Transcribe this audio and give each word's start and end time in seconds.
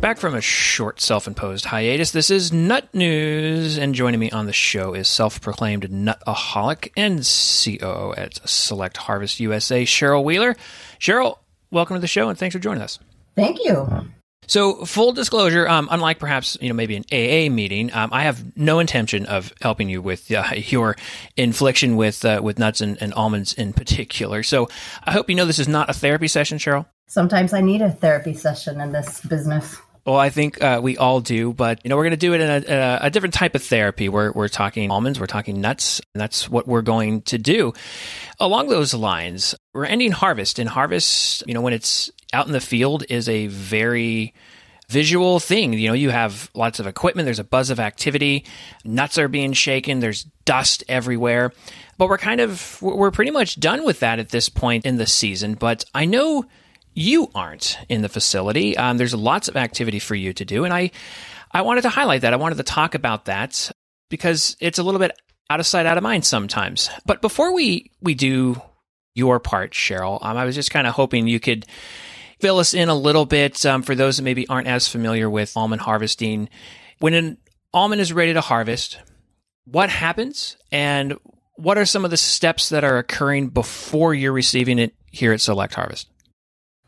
Back 0.00 0.16
from 0.16 0.34
a 0.34 0.40
short 0.40 0.98
self 0.98 1.26
imposed 1.26 1.66
hiatus, 1.66 2.12
this 2.12 2.30
is 2.30 2.54
Nut 2.54 2.88
News, 2.94 3.76
and 3.76 3.94
joining 3.94 4.18
me 4.18 4.30
on 4.30 4.46
the 4.46 4.52
show 4.52 4.94
is 4.94 5.06
self 5.08 5.42
proclaimed 5.42 5.90
nutaholic 5.90 6.90
and 6.96 7.18
COO 7.18 8.14
at 8.16 8.40
Select 8.48 8.96
Harvest 8.96 9.40
USA, 9.40 9.82
Cheryl 9.84 10.24
Wheeler. 10.24 10.56
Cheryl, 10.98 11.36
welcome 11.70 11.96
to 11.96 12.00
the 12.00 12.06
show 12.06 12.30
and 12.30 12.38
thanks 12.38 12.54
for 12.54 12.58
joining 12.58 12.82
us. 12.82 12.98
Thank 13.36 13.62
you. 13.62 14.06
So, 14.46 14.86
full 14.86 15.12
disclosure, 15.12 15.68
um, 15.68 15.86
unlike 15.90 16.18
perhaps 16.18 16.56
you 16.62 16.70
know 16.70 16.74
maybe 16.74 16.96
an 16.96 17.04
AA 17.12 17.52
meeting, 17.52 17.92
um, 17.92 18.08
I 18.10 18.22
have 18.22 18.56
no 18.56 18.78
intention 18.78 19.26
of 19.26 19.52
helping 19.60 19.90
you 19.90 20.00
with 20.00 20.32
uh, 20.32 20.44
your 20.54 20.96
infliction 21.36 21.96
with 21.96 22.24
uh, 22.24 22.40
with 22.42 22.58
nuts 22.58 22.80
and, 22.80 22.96
and, 23.02 23.12
almonds 23.12 23.52
in 23.52 23.74
particular. 23.74 24.44
So, 24.44 24.70
I 25.04 25.12
hope 25.12 25.28
you 25.28 25.36
know 25.36 25.44
this 25.44 25.58
is 25.58 25.68
not 25.68 25.90
a 25.90 25.92
therapy 25.92 26.26
session, 26.26 26.56
Cheryl. 26.56 26.86
Sometimes 27.06 27.52
I 27.52 27.60
need 27.60 27.82
a 27.82 27.90
therapy 27.90 28.32
session 28.32 28.80
in 28.80 28.92
this 28.92 29.20
business. 29.20 29.76
Well, 30.06 30.16
I 30.16 30.30
think 30.30 30.62
uh, 30.62 30.80
we 30.82 30.96
all 30.96 31.20
do, 31.20 31.52
but 31.52 31.80
you 31.84 31.90
know 31.90 31.96
we're 31.96 32.04
going 32.04 32.12
to 32.12 32.16
do 32.16 32.32
it 32.32 32.40
in 32.40 32.50
a, 32.50 32.98
a, 33.02 33.10
different 33.10 33.34
type 33.34 33.54
of 33.54 33.62
therapy. 33.62 34.08
We're 34.08 34.32
we're 34.32 34.48
talking 34.48 34.90
almonds, 34.90 35.20
we're 35.20 35.26
talking 35.26 35.60
nuts, 35.60 36.00
and 36.14 36.20
that's 36.20 36.48
what 36.48 36.66
we're 36.66 36.82
going 36.82 37.22
to 37.22 37.38
do. 37.38 37.74
Along 38.38 38.68
those 38.68 38.94
lines, 38.94 39.54
we're 39.74 39.84
ending 39.84 40.12
harvest, 40.12 40.58
and 40.58 40.68
harvest, 40.68 41.42
you 41.46 41.52
know, 41.52 41.60
when 41.60 41.74
it's 41.74 42.10
out 42.32 42.46
in 42.46 42.52
the 42.52 42.60
field, 42.60 43.04
is 43.10 43.28
a 43.28 43.48
very 43.48 44.32
visual 44.88 45.38
thing. 45.38 45.72
You 45.74 45.88
know, 45.88 45.94
you 45.94 46.10
have 46.10 46.50
lots 46.54 46.80
of 46.80 46.86
equipment, 46.86 47.26
there's 47.26 47.38
a 47.38 47.44
buzz 47.44 47.70
of 47.70 47.78
activity, 47.78 48.44
nuts 48.84 49.18
are 49.18 49.28
being 49.28 49.52
shaken, 49.52 50.00
there's 50.00 50.24
dust 50.44 50.82
everywhere. 50.88 51.52
But 51.96 52.08
we're 52.08 52.18
kind 52.18 52.40
of, 52.40 52.80
we're 52.80 53.10
pretty 53.10 53.30
much 53.30 53.60
done 53.60 53.84
with 53.84 54.00
that 54.00 54.18
at 54.18 54.30
this 54.30 54.48
point 54.48 54.86
in 54.86 54.96
the 54.96 55.06
season. 55.06 55.54
But 55.54 55.84
I 55.94 56.06
know 56.06 56.46
you 56.94 57.30
aren't 57.34 57.78
in 57.88 58.02
the 58.02 58.08
facility. 58.08 58.76
Um, 58.76 58.98
there's 58.98 59.14
lots 59.14 59.48
of 59.48 59.56
activity 59.56 59.98
for 59.98 60.14
you 60.14 60.32
to 60.34 60.44
do. 60.44 60.64
And 60.64 60.74
I, 60.74 60.90
I 61.52 61.62
wanted 61.62 61.82
to 61.82 61.88
highlight 61.88 62.22
that. 62.22 62.32
I 62.32 62.36
wanted 62.36 62.56
to 62.56 62.64
talk 62.64 62.94
about 62.94 63.26
that 63.26 63.70
because 64.08 64.56
it's 64.60 64.78
a 64.78 64.82
little 64.82 65.00
bit 65.00 65.12
out 65.48 65.60
of 65.60 65.66
sight, 65.66 65.86
out 65.86 65.96
of 65.96 66.02
mind 66.02 66.24
sometimes. 66.24 66.90
But 67.06 67.22
before 67.22 67.54
we, 67.54 67.90
we 68.00 68.14
do 68.14 68.60
your 69.14 69.40
part, 69.40 69.72
Cheryl, 69.72 70.24
um, 70.24 70.36
I 70.36 70.44
was 70.44 70.54
just 70.54 70.70
kind 70.70 70.86
of 70.86 70.94
hoping 70.94 71.26
you 71.26 71.40
could 71.40 71.66
fill 72.40 72.58
us 72.58 72.74
in 72.74 72.88
a 72.88 72.94
little 72.94 73.26
bit 73.26 73.64
um, 73.66 73.82
for 73.82 73.94
those 73.94 74.16
that 74.16 74.22
maybe 74.22 74.48
aren't 74.48 74.68
as 74.68 74.88
familiar 74.88 75.28
with 75.28 75.56
almond 75.56 75.82
harvesting. 75.82 76.48
When 76.98 77.14
an 77.14 77.38
almond 77.72 78.00
is 78.00 78.12
ready 78.12 78.32
to 78.32 78.40
harvest, 78.40 78.98
what 79.64 79.90
happens 79.90 80.56
and 80.72 81.18
what 81.56 81.78
are 81.78 81.84
some 81.84 82.04
of 82.04 82.10
the 82.10 82.16
steps 82.16 82.70
that 82.70 82.84
are 82.84 82.98
occurring 82.98 83.48
before 83.48 84.14
you're 84.14 84.32
receiving 84.32 84.78
it 84.78 84.94
here 85.10 85.32
at 85.32 85.40
Select 85.40 85.74
Harvest? 85.74 86.08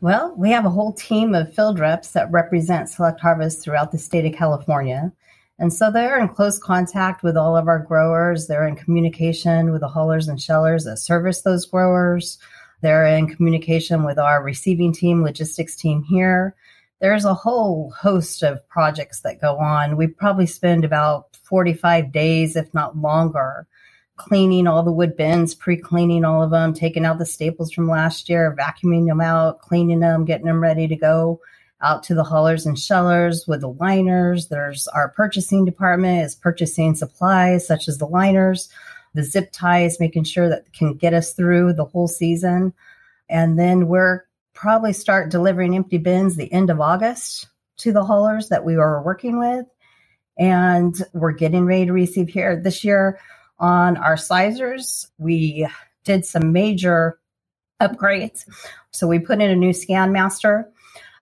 Well, 0.03 0.35
we 0.37 0.49
have 0.49 0.65
a 0.65 0.69
whole 0.69 0.91
team 0.91 1.33
of 1.33 1.55
field 1.55 1.79
reps 1.79 2.11
that 2.11 2.29
represent 2.29 2.89
Select 2.89 3.21
Harvest 3.21 3.63
throughout 3.63 3.93
the 3.93 3.97
state 3.97 4.25
of 4.25 4.37
California. 4.37 5.13
And 5.59 5.71
so 5.71 5.89
they're 5.89 6.19
in 6.19 6.27
close 6.27 6.59
contact 6.59 7.23
with 7.23 7.37
all 7.37 7.55
of 7.55 7.69
our 7.69 7.79
growers. 7.79 8.47
They're 8.47 8.67
in 8.67 8.75
communication 8.75 9.71
with 9.71 9.79
the 9.79 9.87
haulers 9.87 10.27
and 10.27 10.41
shellers 10.41 10.83
that 10.83 10.97
service 10.97 11.43
those 11.43 11.65
growers. 11.65 12.37
They're 12.81 13.05
in 13.05 13.33
communication 13.33 14.03
with 14.03 14.19
our 14.19 14.43
receiving 14.43 14.91
team, 14.91 15.23
logistics 15.23 15.73
team 15.73 16.03
here. 16.03 16.53
There's 16.99 17.23
a 17.23 17.33
whole 17.33 17.93
host 17.97 18.43
of 18.43 18.67
projects 18.67 19.21
that 19.21 19.39
go 19.39 19.55
on. 19.55 19.95
We 19.95 20.07
probably 20.07 20.47
spend 20.47 20.83
about 20.83 21.33
45 21.43 22.11
days, 22.11 22.57
if 22.57 22.73
not 22.73 22.97
longer, 22.97 23.67
cleaning 24.17 24.67
all 24.67 24.83
the 24.83 24.91
wood 24.91 25.15
bins, 25.17 25.55
pre 25.55 25.77
cleaning 25.77 26.25
all 26.25 26.43
of 26.43 26.51
them, 26.51 26.73
taking 26.73 27.05
out 27.05 27.17
the 27.17 27.25
staples 27.25 27.71
from 27.71 27.87
last 27.87 28.29
year, 28.29 28.55
vacuuming 28.57 29.07
them 29.07 29.21
out, 29.21 29.59
cleaning 29.59 29.99
them, 29.99 30.25
getting 30.25 30.45
them 30.45 30.61
ready 30.61 30.87
to 30.87 30.95
go 30.95 31.39
out 31.81 32.03
to 32.03 32.15
the 32.15 32.23
haulers 32.23 32.65
and 32.65 32.79
shellers 32.79 33.45
with 33.47 33.61
the 33.61 33.69
liners. 33.69 34.47
There's 34.47 34.87
our 34.87 35.09
purchasing 35.09 35.65
department 35.65 36.25
is 36.25 36.35
purchasing 36.35 36.95
supplies 36.95 37.67
such 37.67 37.87
as 37.87 37.97
the 37.97 38.07
liners 38.07 38.69
the 39.13 39.23
zip 39.23 39.51
ties, 39.51 39.99
making 39.99 40.23
sure 40.23 40.49
that 40.49 40.71
can 40.73 40.95
get 40.95 41.13
us 41.13 41.33
through 41.33 41.73
the 41.73 41.85
whole 41.85 42.07
season. 42.07 42.73
And 43.29 43.57
then 43.57 43.87
we're 43.87 44.21
probably 44.53 44.93
start 44.93 45.31
delivering 45.31 45.75
empty 45.75 45.97
bins 45.97 46.35
the 46.35 46.51
end 46.51 46.69
of 46.69 46.81
August 46.81 47.47
to 47.77 47.91
the 47.91 48.03
haulers 48.03 48.49
that 48.49 48.65
we 48.65 48.75
are 48.75 49.03
working 49.03 49.39
with. 49.39 49.65
And 50.37 50.95
we're 51.13 51.31
getting 51.31 51.65
ready 51.65 51.85
to 51.85 51.93
receive 51.93 52.29
here 52.29 52.55
this 52.55 52.83
year 52.83 53.19
on 53.59 53.97
our 53.97 54.17
sizers. 54.17 55.09
We 55.17 55.67
did 56.03 56.25
some 56.25 56.51
major 56.51 57.19
upgrades. 57.81 58.45
So 58.91 59.07
we 59.07 59.19
put 59.19 59.41
in 59.41 59.49
a 59.49 59.55
new 59.55 59.73
scan 59.73 60.11
master 60.11 60.69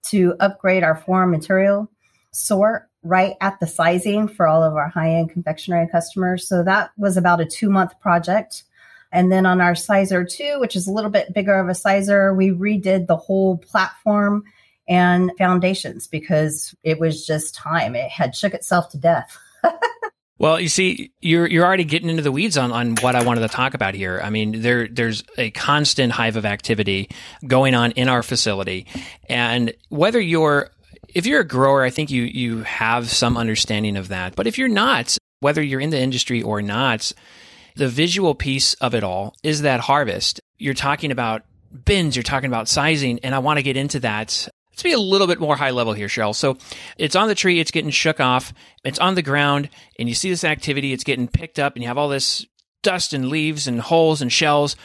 to 0.09 0.35
upgrade 0.39 0.83
our 0.83 0.95
foreign 0.95 1.31
material 1.31 1.89
sort 2.31 2.87
right 3.03 3.35
at 3.41 3.59
the 3.59 3.67
sizing 3.67 4.27
for 4.27 4.47
all 4.47 4.63
of 4.63 4.75
our 4.75 4.89
high 4.89 5.15
end 5.15 5.31
confectionery 5.31 5.87
customers. 5.91 6.47
So 6.47 6.63
that 6.63 6.91
was 6.97 7.17
about 7.17 7.41
a 7.41 7.45
two 7.45 7.69
month 7.69 7.99
project. 7.99 8.63
And 9.11 9.31
then 9.31 9.45
on 9.45 9.59
our 9.59 9.75
sizer 9.75 10.23
two, 10.23 10.57
which 10.59 10.75
is 10.75 10.87
a 10.87 10.91
little 10.91 11.09
bit 11.09 11.33
bigger 11.33 11.59
of 11.59 11.67
a 11.67 11.75
sizer, 11.75 12.33
we 12.33 12.49
redid 12.49 13.07
the 13.07 13.17
whole 13.17 13.57
platform 13.57 14.43
and 14.87 15.31
foundations 15.37 16.07
because 16.07 16.75
it 16.83 16.99
was 16.99 17.25
just 17.25 17.55
time. 17.55 17.95
It 17.95 18.09
had 18.09 18.35
shook 18.35 18.53
itself 18.53 18.89
to 18.89 18.97
death. 18.97 19.37
Well, 20.41 20.59
you 20.59 20.69
see, 20.69 21.11
you're 21.21 21.45
you're 21.45 21.63
already 21.63 21.83
getting 21.83 22.09
into 22.09 22.23
the 22.23 22.31
weeds 22.31 22.57
on, 22.57 22.71
on 22.71 22.95
what 22.95 23.15
I 23.15 23.23
wanted 23.23 23.41
to 23.41 23.47
talk 23.47 23.75
about 23.75 23.93
here. 23.93 24.19
I 24.23 24.31
mean, 24.31 24.63
there 24.63 24.87
there's 24.87 25.23
a 25.37 25.51
constant 25.51 26.11
hive 26.11 26.35
of 26.35 26.47
activity 26.47 27.11
going 27.45 27.75
on 27.75 27.91
in 27.91 28.09
our 28.09 28.23
facility, 28.23 28.87
and 29.29 29.71
whether 29.89 30.19
you're 30.19 30.71
if 31.09 31.27
you're 31.27 31.41
a 31.41 31.47
grower, 31.47 31.83
I 31.83 31.91
think 31.91 32.09
you 32.09 32.23
you 32.23 32.63
have 32.63 33.11
some 33.11 33.37
understanding 33.37 33.97
of 33.97 34.07
that. 34.07 34.35
But 34.35 34.47
if 34.47 34.57
you're 34.57 34.67
not, 34.67 35.15
whether 35.41 35.61
you're 35.61 35.79
in 35.79 35.91
the 35.91 36.01
industry 36.01 36.41
or 36.41 36.63
not, 36.63 37.13
the 37.75 37.87
visual 37.87 38.33
piece 38.33 38.73
of 38.75 38.95
it 38.95 39.03
all 39.03 39.35
is 39.43 39.61
that 39.61 39.81
harvest. 39.81 40.39
You're 40.57 40.73
talking 40.73 41.11
about 41.11 41.43
bins, 41.85 42.15
you're 42.15 42.23
talking 42.23 42.49
about 42.49 42.67
sizing, 42.67 43.19
and 43.19 43.35
I 43.35 43.39
want 43.39 43.57
to 43.57 43.63
get 43.63 43.77
into 43.77 43.99
that. 43.99 44.47
Let's 44.81 44.95
be 44.95 44.99
a 44.99 44.99
little 44.99 45.27
bit 45.27 45.39
more 45.39 45.55
high 45.55 45.71
level 45.71 45.93
here, 45.93 46.07
Cheryl. 46.07 46.35
So 46.35 46.57
it's 46.97 47.15
on 47.15 47.27
the 47.27 47.35
tree, 47.35 47.59
it's 47.59 47.71
getting 47.71 47.91
shook 47.91 48.19
off, 48.19 48.53
it's 48.83 48.99
on 48.99 49.15
the 49.15 49.21
ground, 49.21 49.69
and 49.99 50.09
you 50.09 50.15
see 50.15 50.29
this 50.29 50.43
activity, 50.43 50.91
it's 50.91 51.03
getting 51.03 51.27
picked 51.27 51.59
up, 51.59 51.75
and 51.75 51.83
you 51.83 51.87
have 51.87 51.97
all 51.97 52.09
this 52.09 52.45
dust 52.81 53.13
and 53.13 53.29
leaves 53.29 53.67
and 53.67 53.79
holes 53.79 54.21
and 54.21 54.31
shells. 54.31 54.75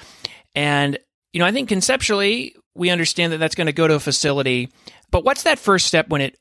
And, 0.55 0.99
you 1.33 1.41
know, 1.41 1.47
I 1.47 1.53
think 1.53 1.69
conceptually, 1.69 2.55
we 2.75 2.91
understand 2.91 3.33
that 3.33 3.39
that's 3.39 3.55
going 3.55 3.69
to 3.69 3.73
go 3.73 3.89
to 3.89 3.95
a 3.95 4.01
facility 4.01 4.71
but 5.11 5.25
what's 5.25 5.45
that 5.45 5.59
first 5.59 5.87
step 5.87 6.09
when 6.09 6.21
it 6.21 6.39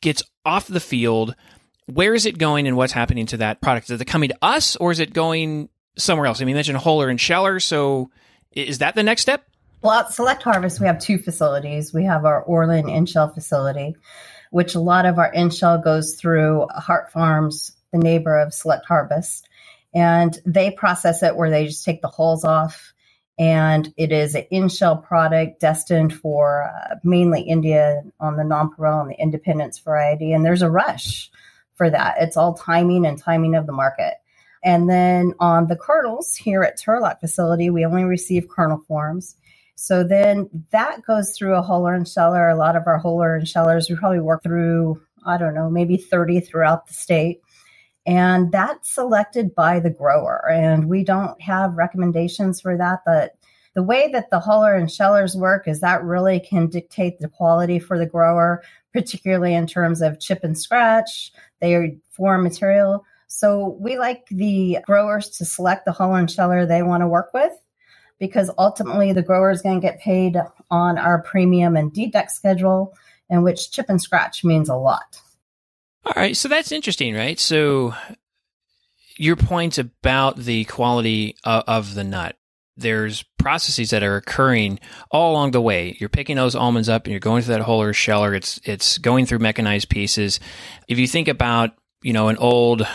gets 0.00 0.22
off 0.44 0.66
the 0.66 0.80
field? 0.80 1.34
Where 1.86 2.14
is 2.14 2.26
it 2.26 2.38
going 2.38 2.66
and 2.66 2.76
what's 2.76 2.92
happening 2.92 3.26
to 3.26 3.38
that 3.38 3.60
product? 3.60 3.90
Is 3.90 4.00
it 4.00 4.04
coming 4.04 4.28
to 4.30 4.38
us 4.42 4.76
or 4.76 4.90
is 4.90 5.00
it 5.00 5.12
going 5.12 5.68
somewhere 5.96 6.26
else? 6.26 6.40
I 6.40 6.44
mean, 6.44 6.50
you 6.50 6.54
mentioned 6.56 6.78
huller 6.78 7.10
and 7.10 7.20
Sheller. 7.20 7.60
So 7.60 8.10
is 8.52 8.78
that 8.78 8.94
the 8.94 9.02
next 9.02 9.22
step? 9.22 9.47
Well, 9.80 10.00
at 10.00 10.12
Select 10.12 10.42
Harvest, 10.42 10.80
we 10.80 10.86
have 10.86 10.98
two 10.98 11.18
facilities. 11.18 11.94
We 11.94 12.04
have 12.04 12.24
our 12.24 12.42
Orland 12.42 12.90
in-shell 12.90 13.32
facility, 13.32 13.96
which 14.50 14.74
a 14.74 14.80
lot 14.80 15.06
of 15.06 15.18
our 15.18 15.32
in-shell 15.32 15.78
goes 15.78 16.16
through 16.16 16.66
Hart 16.70 17.12
Farms, 17.12 17.76
the 17.92 17.98
neighbor 17.98 18.36
of 18.38 18.52
Select 18.52 18.86
Harvest. 18.86 19.48
And 19.94 20.36
they 20.44 20.70
process 20.72 21.22
it 21.22 21.36
where 21.36 21.50
they 21.50 21.66
just 21.66 21.84
take 21.84 22.02
the 22.02 22.08
hulls 22.08 22.44
off 22.44 22.92
and 23.38 23.92
it 23.96 24.10
is 24.10 24.34
an 24.34 24.46
in-shell 24.50 24.96
product 24.96 25.60
destined 25.60 26.12
for 26.12 26.64
uh, 26.64 26.96
mainly 27.04 27.42
India 27.42 28.02
on 28.18 28.36
the 28.36 28.42
nonpareil 28.42 29.00
and 29.00 29.10
the 29.10 29.20
independence 29.20 29.78
variety. 29.78 30.32
And 30.32 30.44
there's 30.44 30.62
a 30.62 30.70
rush 30.70 31.30
for 31.76 31.88
that. 31.88 32.16
It's 32.18 32.36
all 32.36 32.54
timing 32.54 33.06
and 33.06 33.16
timing 33.16 33.54
of 33.54 33.66
the 33.66 33.72
market. 33.72 34.14
And 34.64 34.90
then 34.90 35.34
on 35.38 35.68
the 35.68 35.76
kernels 35.76 36.34
here 36.34 36.64
at 36.64 36.80
Turlock 36.80 37.20
facility, 37.20 37.70
we 37.70 37.84
only 37.84 38.02
receive 38.02 38.48
kernel 38.48 38.82
forms. 38.88 39.36
So 39.80 40.02
then 40.02 40.50
that 40.72 41.06
goes 41.06 41.36
through 41.36 41.54
a 41.54 41.62
huller 41.62 41.94
and 41.94 42.06
Sheller. 42.06 42.48
A 42.48 42.56
lot 42.56 42.74
of 42.74 42.88
our 42.88 43.00
huller 43.00 43.38
and 43.38 43.46
Shellers, 43.46 43.88
we 43.88 43.94
probably 43.94 44.18
work 44.18 44.42
through, 44.42 45.00
I 45.24 45.38
don't 45.38 45.54
know, 45.54 45.70
maybe 45.70 45.96
30 45.96 46.40
throughout 46.40 46.88
the 46.88 46.94
state. 46.94 47.40
And 48.04 48.50
that's 48.50 48.92
selected 48.92 49.54
by 49.54 49.78
the 49.78 49.90
grower. 49.90 50.50
And 50.50 50.88
we 50.88 51.04
don't 51.04 51.40
have 51.40 51.74
recommendations 51.74 52.60
for 52.60 52.76
that 52.76 53.02
but 53.06 53.36
the 53.74 53.84
way 53.84 54.10
that 54.10 54.30
the 54.30 54.40
huller 54.40 54.76
and 54.76 54.90
shellers 54.90 55.36
work 55.36 55.68
is 55.68 55.78
that 55.78 56.02
really 56.02 56.40
can 56.40 56.66
dictate 56.66 57.20
the 57.20 57.28
quality 57.28 57.78
for 57.78 57.98
the 57.98 58.06
grower 58.06 58.64
particularly 58.92 59.54
in 59.54 59.68
terms 59.68 60.02
of 60.02 60.18
chip 60.18 60.40
and 60.42 60.58
scratch 60.58 61.30
they 61.60 61.98
foreign 62.10 62.42
material. 62.42 63.04
So 63.28 63.76
we 63.78 63.96
like 63.96 64.26
the 64.26 64.78
growers 64.84 65.28
to 65.38 65.44
select 65.44 65.84
the 65.84 65.92
huller 65.92 66.18
and 66.18 66.28
sheller 66.28 66.66
they 66.66 66.82
want 66.82 67.02
to 67.02 67.08
work 67.08 67.32
with 67.32 67.52
because 68.18 68.50
ultimately 68.58 69.12
the 69.12 69.22
grower 69.22 69.50
is 69.50 69.62
going 69.62 69.80
to 69.80 69.86
get 69.86 70.00
paid 70.00 70.36
on 70.70 70.98
our 70.98 71.22
premium 71.22 71.76
and 71.76 71.92
deduct 71.92 72.30
schedule 72.30 72.94
in 73.30 73.42
which 73.42 73.70
chip 73.70 73.86
and 73.88 74.00
scratch 74.00 74.44
means 74.44 74.68
a 74.68 74.76
lot 74.76 75.20
all 76.08 76.14
right, 76.16 76.36
so 76.36 76.48
that's 76.48 76.72
interesting, 76.72 77.14
right? 77.14 77.38
So 77.38 77.94
your 79.16 79.36
point 79.36 79.76
about 79.76 80.38
the 80.38 80.64
quality 80.64 81.36
of, 81.44 81.64
of 81.66 81.94
the 81.94 82.04
nut. 82.04 82.36
there's 82.78 83.24
processes 83.38 83.90
that 83.90 84.02
are 84.02 84.16
occurring 84.16 84.78
all 85.10 85.32
along 85.32 85.50
the 85.50 85.60
way. 85.60 85.96
You're 86.00 86.08
picking 86.08 86.36
those 86.36 86.54
almonds 86.54 86.88
up 86.88 87.04
and 87.04 87.10
you're 87.10 87.20
going 87.20 87.42
through 87.42 87.56
that 87.56 87.66
huller 87.66 87.94
sheller. 87.94 88.34
It's 88.34 88.60
it's 88.64 88.96
going 88.98 89.26
through 89.26 89.40
mechanized 89.40 89.90
pieces. 89.90 90.40
If 90.86 90.98
you 90.98 91.06
think 91.06 91.28
about 91.28 91.72
you 92.02 92.12
know 92.12 92.28
an 92.28 92.36
old 92.38 92.86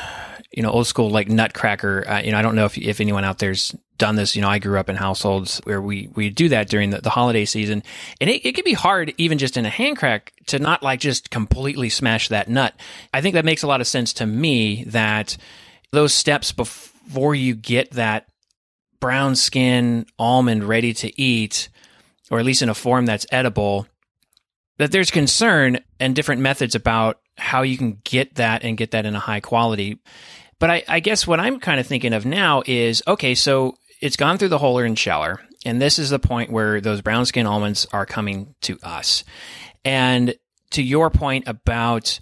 you 0.54 0.64
know 0.64 0.70
old 0.70 0.88
school 0.88 1.10
like 1.10 1.30
nutcracker, 1.30 2.08
uh, 2.08 2.22
you 2.22 2.32
know 2.32 2.38
I 2.38 2.42
don't 2.42 2.56
know 2.56 2.66
if 2.66 2.78
if 2.78 3.02
anyone 3.02 3.24
out 3.24 3.40
there's 3.40 3.76
done 3.98 4.16
this. 4.16 4.36
You 4.36 4.42
know 4.42 4.50
I 4.50 4.60
grew 4.60 4.80
up 4.80 4.90
in 4.90 4.96
households 4.96 5.60
where 5.64 5.82
we 5.82 6.10
we 6.16 6.30
do 6.30 6.50
that 6.50 6.70
during 6.70 6.92
the, 6.92 7.02
the 7.02 7.10
holiday 7.10 7.46
season, 7.46 7.84
and 8.22 8.30
it, 8.30 8.46
it 8.46 8.56
can 8.56 8.64
be 8.64 8.74
hard 8.74 9.14
even 9.18 9.38
just 9.38 9.58
in 9.58 9.66
a 9.66 9.70
hand 9.70 9.98
crack 9.98 10.34
to 10.48 10.60
not 10.60 10.84
like 10.84 11.00
just 11.00 11.30
completely 11.30 11.90
smash 11.90 12.28
that 12.30 12.50
nut. 12.50 12.74
I 13.14 13.22
think 13.22 13.34
that 13.34 13.46
makes 13.46 13.64
a 13.64 13.68
lot 13.68 13.82
of 13.82 13.88
sense 13.88 14.14
to 14.14 14.26
me 14.26 14.84
that 14.86 15.38
those 15.92 16.14
steps 16.14 16.52
before 16.52 17.36
you 17.36 17.56
get 17.56 17.92
that 17.92 18.28
brown 19.00 19.36
skin 19.36 20.06
almond 20.18 20.64
ready 20.64 20.94
to 20.94 21.22
eat, 21.22 21.70
or 22.32 22.40
at 22.40 22.46
least 22.46 22.62
in 22.62 22.70
a 22.70 22.74
form 22.74 23.06
that's 23.06 23.26
edible, 23.32 23.88
that 24.78 24.92
there's 24.92 25.12
concern 25.12 25.80
and 26.00 26.16
different 26.16 26.42
methods 26.42 26.74
about 26.76 27.20
how 27.38 27.62
you 27.64 27.78
can 27.78 28.00
get 28.04 28.36
that 28.36 28.64
and 28.64 28.78
get 28.78 28.92
that 28.92 29.06
in 29.06 29.16
a 29.16 29.20
high 29.20 29.40
quality. 29.40 30.00
But 30.64 30.70
I, 30.70 30.84
I 30.88 31.00
guess 31.02 31.28
what 31.28 31.42
I'm 31.42 31.60
kind 31.60 31.82
of 31.82 31.88
thinking 31.88 32.14
of 32.14 32.26
now 32.26 32.64
is 32.66 33.04
okay, 33.06 33.36
so 33.36 33.76
it's 34.00 34.16
gone 34.16 34.38
through 34.38 34.48
the 34.48 34.60
huller 34.60 34.86
and 34.86 34.98
sheller, 34.98 35.42
and 35.66 35.82
this 35.82 36.00
is 36.00 36.10
the 36.10 36.20
point 36.20 36.54
where 36.54 36.80
those 36.80 37.02
brown 37.02 37.26
skin 37.26 37.46
almonds 37.46 37.86
are 37.92 38.06
coming 38.06 38.56
to 38.62 38.80
us. 38.82 39.26
And 39.84 40.36
to 40.70 40.82
your 40.82 41.10
point 41.10 41.50
about 41.50 42.22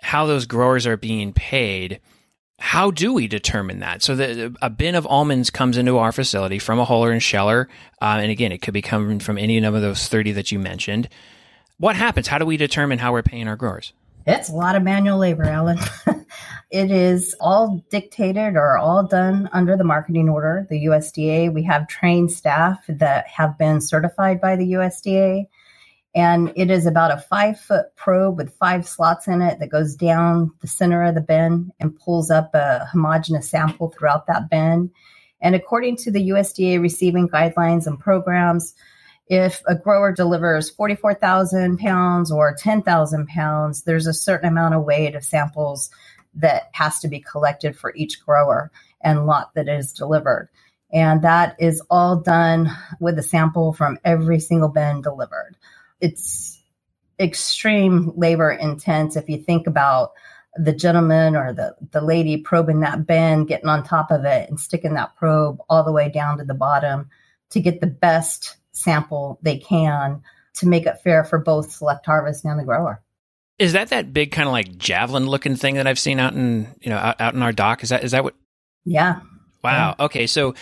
how 0.00 0.24
those 0.24 0.46
growers 0.46 0.86
are 0.86 0.96
being 0.96 1.34
paid, 1.34 2.00
how 2.58 2.90
do 2.90 3.12
we 3.12 3.28
determine 3.28 3.80
that? 3.80 4.02
So 4.02 4.16
the, 4.16 4.56
a 4.62 4.70
bin 4.70 4.94
of 4.94 5.06
almonds 5.06 5.50
comes 5.50 5.76
into 5.76 5.98
our 5.98 6.10
facility 6.10 6.58
from 6.58 6.78
a 6.78 6.86
huller 6.86 7.12
and 7.12 7.22
sheller, 7.22 7.68
uh, 8.00 8.16
and 8.18 8.30
again, 8.30 8.50
it 8.50 8.62
could 8.62 8.72
be 8.72 8.80
coming 8.80 9.18
from 9.18 9.36
any 9.36 9.60
number 9.60 9.76
of 9.76 9.82
those 9.82 10.08
thirty 10.08 10.32
that 10.32 10.50
you 10.50 10.58
mentioned. 10.58 11.10
What 11.76 11.96
happens? 11.96 12.28
How 12.28 12.38
do 12.38 12.46
we 12.46 12.56
determine 12.56 12.98
how 12.98 13.12
we're 13.12 13.22
paying 13.22 13.46
our 13.46 13.56
growers? 13.56 13.92
It's 14.26 14.48
a 14.48 14.54
lot 14.54 14.74
of 14.74 14.82
manual 14.82 15.18
labor, 15.18 15.44
Alan. 15.44 15.78
it 16.70 16.90
is 16.90 17.34
all 17.40 17.82
dictated 17.90 18.56
or 18.56 18.76
all 18.76 19.02
done 19.02 19.48
under 19.52 19.76
the 19.76 19.84
marketing 19.84 20.28
order, 20.28 20.66
the 20.68 20.84
USDA. 20.84 21.52
We 21.52 21.62
have 21.64 21.88
trained 21.88 22.30
staff 22.30 22.84
that 22.88 23.26
have 23.26 23.56
been 23.56 23.80
certified 23.80 24.40
by 24.40 24.56
the 24.56 24.72
USDA. 24.72 25.48
And 26.14 26.52
it 26.56 26.70
is 26.70 26.84
about 26.84 27.10
a 27.10 27.22
five 27.22 27.58
foot 27.58 27.86
probe 27.96 28.36
with 28.36 28.56
five 28.56 28.86
slots 28.86 29.28
in 29.28 29.40
it 29.40 29.60
that 29.60 29.70
goes 29.70 29.94
down 29.94 30.52
the 30.60 30.66
center 30.66 31.02
of 31.04 31.14
the 31.14 31.20
bin 31.20 31.70
and 31.80 31.98
pulls 31.98 32.30
up 32.30 32.54
a 32.54 32.86
homogeneous 32.86 33.48
sample 33.48 33.88
throughout 33.88 34.26
that 34.26 34.50
bin. 34.50 34.90
And 35.40 35.54
according 35.54 35.96
to 35.98 36.10
the 36.10 36.30
USDA 36.30 36.82
receiving 36.82 37.28
guidelines 37.28 37.86
and 37.86 37.98
programs, 37.98 38.74
if 39.28 39.62
a 39.66 39.74
grower 39.74 40.12
delivers 40.12 40.70
44,000 40.70 41.78
pounds 41.78 42.32
or 42.32 42.54
10,000 42.58 43.26
pounds, 43.28 43.82
there's 43.82 44.06
a 44.06 44.14
certain 44.14 44.48
amount 44.48 44.74
of 44.74 44.84
weight 44.84 45.14
of 45.14 45.24
samples 45.24 45.90
that 46.38 46.70
has 46.72 46.98
to 47.00 47.08
be 47.08 47.20
collected 47.20 47.76
for 47.76 47.94
each 47.94 48.24
grower 48.24 48.70
and 49.02 49.26
lot 49.26 49.54
that 49.54 49.68
is 49.68 49.92
delivered. 49.92 50.48
And 50.92 51.22
that 51.22 51.54
is 51.58 51.82
all 51.90 52.16
done 52.16 52.70
with 52.98 53.18
a 53.18 53.22
sample 53.22 53.72
from 53.72 53.98
every 54.04 54.40
single 54.40 54.70
bin 54.70 55.02
delivered 55.02 55.56
it's 56.00 56.62
extreme 57.18 58.12
labor 58.16 58.50
intense 58.50 59.16
if 59.16 59.28
you 59.28 59.38
think 59.38 59.66
about 59.66 60.12
the 60.54 60.72
gentleman 60.72 61.36
or 61.36 61.52
the, 61.52 61.74
the 61.92 62.00
lady 62.00 62.36
probing 62.36 62.80
that 62.80 63.06
bin, 63.06 63.44
getting 63.44 63.68
on 63.68 63.82
top 63.82 64.10
of 64.10 64.24
it 64.24 64.48
and 64.48 64.58
sticking 64.58 64.94
that 64.94 65.14
probe 65.16 65.58
all 65.68 65.84
the 65.84 65.92
way 65.92 66.08
down 66.08 66.38
to 66.38 66.44
the 66.44 66.54
bottom 66.54 67.08
to 67.50 67.60
get 67.60 67.80
the 67.80 67.86
best 67.86 68.56
sample 68.72 69.38
they 69.42 69.58
can 69.58 70.22
to 70.54 70.66
make 70.66 70.86
it 70.86 71.00
fair 71.02 71.24
for 71.24 71.38
both 71.38 71.70
select 71.70 72.06
harvest 72.06 72.44
and 72.44 72.58
the 72.58 72.64
grower. 72.64 73.02
Is 73.58 73.72
that 73.72 73.88
that 73.88 74.12
big 74.12 74.30
kind 74.30 74.46
of 74.46 74.52
like 74.52 74.78
javelin 74.78 75.26
looking 75.26 75.56
thing 75.56 75.74
that 75.74 75.86
I've 75.86 75.98
seen 75.98 76.20
out 76.20 76.32
in 76.32 76.74
you 76.80 76.90
know 76.90 76.96
out, 76.96 77.20
out 77.20 77.34
in 77.34 77.42
our 77.42 77.52
dock? 77.52 77.82
Is 77.82 77.88
that 77.88 78.04
is 78.04 78.12
that 78.12 78.24
what? 78.24 78.34
Yeah. 78.84 79.20
Wow. 79.62 79.96
Yeah. 79.98 80.04
Okay. 80.04 80.26
So 80.26 80.54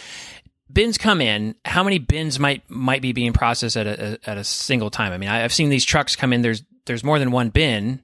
bins 0.71 0.99
come 0.99 1.21
in, 1.21 1.55
how 1.65 1.83
many 1.83 1.99
bins 1.99 2.39
might 2.39 2.69
might 2.71 3.03
be 3.03 3.13
being 3.13 3.33
processed 3.33 3.77
at 3.77 3.87
a, 3.87 4.19
at 4.27 4.39
a 4.39 4.45
single 4.45 4.91
time? 4.91 5.13
I 5.13 5.19
mean, 5.19 5.29
I, 5.29 5.39
have 5.39 5.53
seen 5.53 5.69
these 5.69 5.85
trucks 5.85 6.17
come 6.17 6.33
in. 6.33 6.43
There's 6.43 6.63
there's 6.87 7.05
more 7.05 7.19
than 7.19 7.31
one 7.31 7.51
bin, 7.51 8.01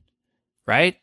right? 0.67 0.97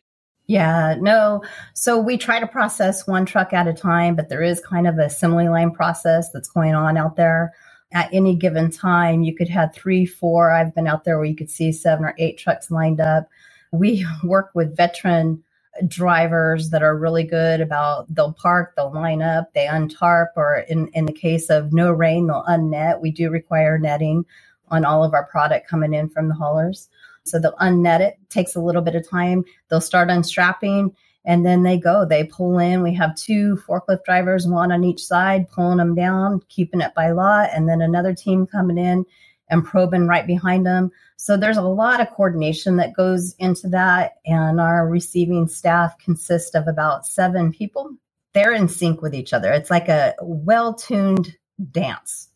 Yeah, 0.47 0.95
no. 0.99 1.43
So 1.75 1.99
we 1.99 2.17
try 2.17 2.39
to 2.39 2.47
process 2.47 3.05
one 3.05 3.25
truck 3.25 3.53
at 3.53 3.67
a 3.67 3.73
time, 3.73 4.15
but 4.15 4.29
there 4.29 4.41
is 4.41 4.59
kind 4.61 4.87
of 4.87 4.97
a 4.97 5.05
assembly 5.05 5.47
line 5.47 5.71
process 5.71 6.31
that's 6.31 6.49
going 6.49 6.73
on 6.73 6.97
out 6.97 7.15
there. 7.15 7.53
At 7.91 8.11
any 8.13 8.35
given 8.35 8.71
time, 8.71 9.21
you 9.23 9.35
could 9.35 9.49
have 9.49 9.73
three, 9.73 10.05
four. 10.05 10.51
I've 10.51 10.73
been 10.73 10.87
out 10.87 11.03
there 11.03 11.17
where 11.17 11.27
you 11.27 11.35
could 11.35 11.49
see 11.49 11.71
seven 11.71 12.05
or 12.05 12.15
eight 12.17 12.37
trucks 12.37 12.71
lined 12.71 12.99
up. 12.99 13.29
We 13.71 14.05
work 14.23 14.51
with 14.53 14.75
veteran 14.75 15.43
drivers 15.87 16.71
that 16.71 16.83
are 16.83 16.97
really 16.97 17.23
good 17.23 17.61
about 17.61 18.13
they'll 18.13 18.33
park, 18.33 18.73
they'll 18.75 18.91
line 18.91 19.21
up, 19.21 19.53
they 19.53 19.65
untarp, 19.65 20.29
or 20.35 20.65
in, 20.67 20.87
in 20.89 21.05
the 21.05 21.13
case 21.13 21.49
of 21.49 21.71
no 21.71 21.91
rain, 21.91 22.27
they'll 22.27 22.43
unnet. 22.43 23.01
We 23.01 23.11
do 23.11 23.29
require 23.29 23.77
netting 23.77 24.25
on 24.69 24.85
all 24.85 25.03
of 25.03 25.13
our 25.13 25.25
product 25.25 25.69
coming 25.69 25.93
in 25.93 26.09
from 26.09 26.27
the 26.27 26.33
haulers. 26.33 26.89
So 27.23 27.39
they'll 27.39 27.55
unnet 27.57 27.99
it, 28.01 28.17
takes 28.29 28.55
a 28.55 28.61
little 28.61 28.81
bit 28.81 28.95
of 28.95 29.07
time. 29.07 29.45
They'll 29.69 29.81
start 29.81 30.09
unstrapping 30.09 30.93
and 31.25 31.45
then 31.45 31.63
they 31.63 31.77
go. 31.77 32.05
They 32.05 32.23
pull 32.23 32.57
in. 32.59 32.81
We 32.81 32.93
have 32.95 33.15
two 33.15 33.61
forklift 33.67 34.03
drivers, 34.03 34.47
one 34.47 34.71
on 34.71 34.83
each 34.83 35.03
side, 35.03 35.49
pulling 35.49 35.77
them 35.77 35.95
down, 35.95 36.41
keeping 36.49 36.81
it 36.81 36.93
by 36.95 37.11
lot, 37.11 37.49
and 37.53 37.67
then 37.67 37.81
another 37.81 38.13
team 38.13 38.47
coming 38.47 38.77
in 38.77 39.05
and 39.49 39.65
probing 39.65 40.07
right 40.07 40.25
behind 40.25 40.65
them. 40.65 40.91
So 41.21 41.35
there's 41.35 41.57
a 41.57 41.61
lot 41.61 41.99
of 41.99 42.09
coordination 42.11 42.77
that 42.77 42.93
goes 42.93 43.35
into 43.39 43.67
that. 43.69 44.13
And 44.25 44.61
our 44.61 44.87
receiving 44.87 45.49
staff 45.49 45.97
consists 45.99 46.55
of 46.55 46.65
about 46.65 47.05
seven 47.05 47.51
people. 47.51 47.91
They're 48.33 48.53
in 48.53 48.69
sync 48.69 49.01
with 49.01 49.13
each 49.13 49.33
other. 49.33 49.51
It's 49.51 49.69
like 49.69 49.89
a 49.89 50.15
well 50.21 50.73
tuned 50.73 51.35
dance. 51.71 52.29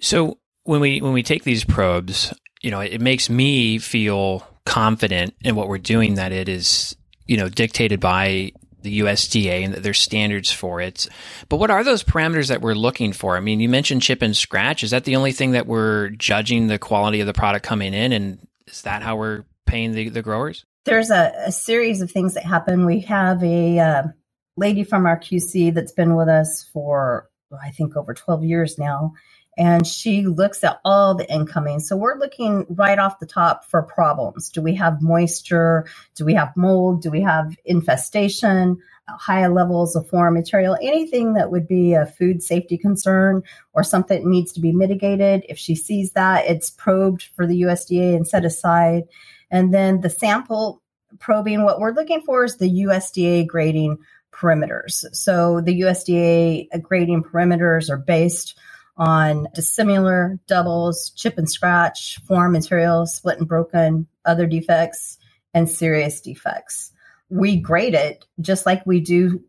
So 0.00 0.38
when 0.62 0.80
we 0.80 1.00
when 1.00 1.12
we 1.12 1.24
take 1.24 1.42
these 1.42 1.64
probes, 1.64 2.32
you 2.62 2.70
know, 2.70 2.78
it 2.78 3.00
makes 3.00 3.28
me 3.28 3.78
feel 3.78 4.46
confident 4.64 5.34
in 5.40 5.56
what 5.56 5.66
we're 5.66 5.78
doing 5.78 6.14
that 6.14 6.30
it 6.30 6.48
is, 6.48 6.94
you 7.26 7.36
know, 7.36 7.48
dictated 7.48 7.98
by 7.98 8.52
the 8.82 9.00
USDA 9.00 9.64
and 9.64 9.74
that 9.74 9.82
there's 9.82 10.00
standards 10.00 10.50
for 10.52 10.80
it. 10.80 11.08
But 11.48 11.58
what 11.58 11.70
are 11.70 11.82
those 11.82 12.04
parameters 12.04 12.48
that 12.48 12.60
we're 12.60 12.74
looking 12.74 13.12
for? 13.12 13.36
I 13.36 13.40
mean, 13.40 13.60
you 13.60 13.68
mentioned 13.68 14.02
chip 14.02 14.22
and 14.22 14.36
scratch. 14.36 14.82
Is 14.82 14.90
that 14.92 15.04
the 15.04 15.16
only 15.16 15.32
thing 15.32 15.52
that 15.52 15.66
we're 15.66 16.10
judging 16.10 16.66
the 16.68 16.78
quality 16.78 17.20
of 17.20 17.26
the 17.26 17.32
product 17.32 17.64
coming 17.64 17.94
in? 17.94 18.12
And 18.12 18.46
is 18.66 18.82
that 18.82 19.02
how 19.02 19.16
we're 19.16 19.44
paying 19.66 19.92
the, 19.92 20.08
the 20.08 20.22
growers? 20.22 20.64
There's 20.84 21.10
a, 21.10 21.32
a 21.46 21.52
series 21.52 22.00
of 22.00 22.10
things 22.10 22.34
that 22.34 22.44
happen. 22.44 22.86
We 22.86 23.00
have 23.00 23.42
a 23.42 23.78
uh, 23.78 24.02
lady 24.56 24.84
from 24.84 25.06
our 25.06 25.18
QC 25.18 25.74
that's 25.74 25.92
been 25.92 26.14
with 26.14 26.28
us 26.28 26.64
for, 26.72 27.28
I 27.62 27.70
think, 27.70 27.96
over 27.96 28.14
12 28.14 28.44
years 28.44 28.78
now 28.78 29.12
and 29.58 29.84
she 29.84 30.24
looks 30.24 30.62
at 30.62 30.80
all 30.84 31.16
the 31.16 31.30
incoming. 31.30 31.80
So 31.80 31.96
we're 31.96 32.16
looking 32.16 32.64
right 32.70 32.98
off 32.98 33.18
the 33.18 33.26
top 33.26 33.64
for 33.64 33.82
problems. 33.82 34.50
Do 34.50 34.62
we 34.62 34.72
have 34.76 35.02
moisture? 35.02 35.84
Do 36.14 36.24
we 36.24 36.32
have 36.34 36.56
mold? 36.56 37.02
Do 37.02 37.10
we 37.10 37.20
have 37.22 37.56
infestation? 37.64 38.78
High 39.08 39.46
levels 39.48 39.96
of 39.96 40.08
foreign 40.08 40.34
material, 40.34 40.76
anything 40.80 41.32
that 41.32 41.50
would 41.50 41.66
be 41.66 41.94
a 41.94 42.06
food 42.06 42.42
safety 42.42 42.78
concern 42.78 43.42
or 43.72 43.82
something 43.82 44.22
that 44.22 44.28
needs 44.28 44.52
to 44.52 44.60
be 44.60 44.70
mitigated. 44.70 45.44
If 45.48 45.58
she 45.58 45.74
sees 45.74 46.12
that, 46.12 46.44
it's 46.44 46.70
probed 46.70 47.24
for 47.34 47.46
the 47.46 47.62
USDA 47.62 48.14
and 48.14 48.28
set 48.28 48.44
aside. 48.44 49.04
And 49.50 49.74
then 49.74 50.02
the 50.02 50.10
sample 50.10 50.82
probing, 51.18 51.64
what 51.64 51.80
we're 51.80 51.94
looking 51.94 52.20
for 52.20 52.44
is 52.44 52.58
the 52.58 52.84
USDA 52.84 53.46
grading 53.46 53.98
perimeters. 54.30 55.04
So 55.16 55.62
the 55.62 55.80
USDA 55.80 56.82
grading 56.82 57.24
perimeters 57.24 57.90
are 57.90 57.96
based 57.96 58.56
on 58.98 59.48
dissimilar 59.54 60.38
doubles, 60.48 61.10
chip 61.10 61.38
and 61.38 61.48
scratch, 61.48 62.18
foreign 62.26 62.52
material, 62.52 63.06
split 63.06 63.38
and 63.38 63.48
broken, 63.48 64.06
other 64.24 64.46
defects, 64.46 65.18
and 65.54 65.68
serious 65.68 66.20
defects. 66.20 66.92
We 67.30 67.56
grade 67.56 67.94
it 67.94 68.24
just 68.40 68.66
like 68.66 68.84
we 68.86 69.00
do 69.00 69.42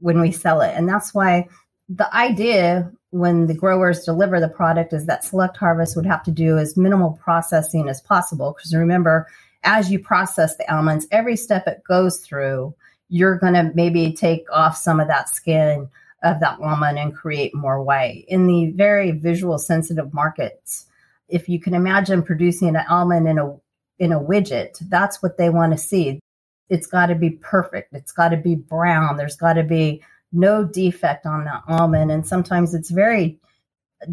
when 0.00 0.20
we 0.20 0.32
sell 0.32 0.60
it. 0.60 0.74
And 0.76 0.88
that's 0.88 1.14
why 1.14 1.48
the 1.88 2.14
idea 2.14 2.92
when 3.10 3.46
the 3.46 3.54
growers 3.54 4.04
deliver 4.04 4.38
the 4.38 4.48
product 4.48 4.92
is 4.92 5.06
that 5.06 5.24
select 5.24 5.56
harvest 5.56 5.96
would 5.96 6.06
have 6.06 6.22
to 6.24 6.30
do 6.30 6.58
as 6.58 6.76
minimal 6.76 7.18
processing 7.22 7.88
as 7.88 8.00
possible. 8.02 8.54
Because 8.56 8.74
remember, 8.74 9.26
as 9.64 9.90
you 9.90 9.98
process 9.98 10.56
the 10.56 10.70
almonds, 10.72 11.06
every 11.10 11.36
step 11.36 11.66
it 11.66 11.82
goes 11.88 12.18
through, 12.18 12.74
you're 13.08 13.38
going 13.38 13.54
to 13.54 13.72
maybe 13.74 14.12
take 14.12 14.44
off 14.52 14.76
some 14.76 15.00
of 15.00 15.08
that 15.08 15.30
skin 15.30 15.88
of 16.22 16.40
that 16.40 16.58
almond 16.60 16.98
and 16.98 17.14
create 17.14 17.54
more 17.54 17.82
white. 17.82 18.24
In 18.28 18.46
the 18.46 18.72
very 18.72 19.12
visual 19.12 19.58
sensitive 19.58 20.12
markets, 20.12 20.86
if 21.28 21.48
you 21.48 21.60
can 21.60 21.74
imagine 21.74 22.22
producing 22.22 22.74
an 22.74 22.84
almond 22.88 23.28
in 23.28 23.38
a 23.38 23.56
in 23.98 24.12
a 24.12 24.20
widget, 24.20 24.78
that's 24.88 25.22
what 25.22 25.36
they 25.36 25.50
want 25.50 25.72
to 25.72 25.78
see. 25.78 26.20
It's 26.68 26.86
got 26.86 27.06
to 27.06 27.14
be 27.14 27.30
perfect. 27.30 27.92
It's 27.92 28.12
got 28.12 28.28
to 28.28 28.36
be 28.36 28.54
brown. 28.54 29.16
There's 29.16 29.36
got 29.36 29.54
to 29.54 29.64
be 29.64 30.02
no 30.32 30.64
defect 30.64 31.26
on 31.26 31.44
that 31.44 31.62
almond. 31.66 32.10
And 32.12 32.26
sometimes 32.26 32.74
it's 32.74 32.90
very 32.90 33.38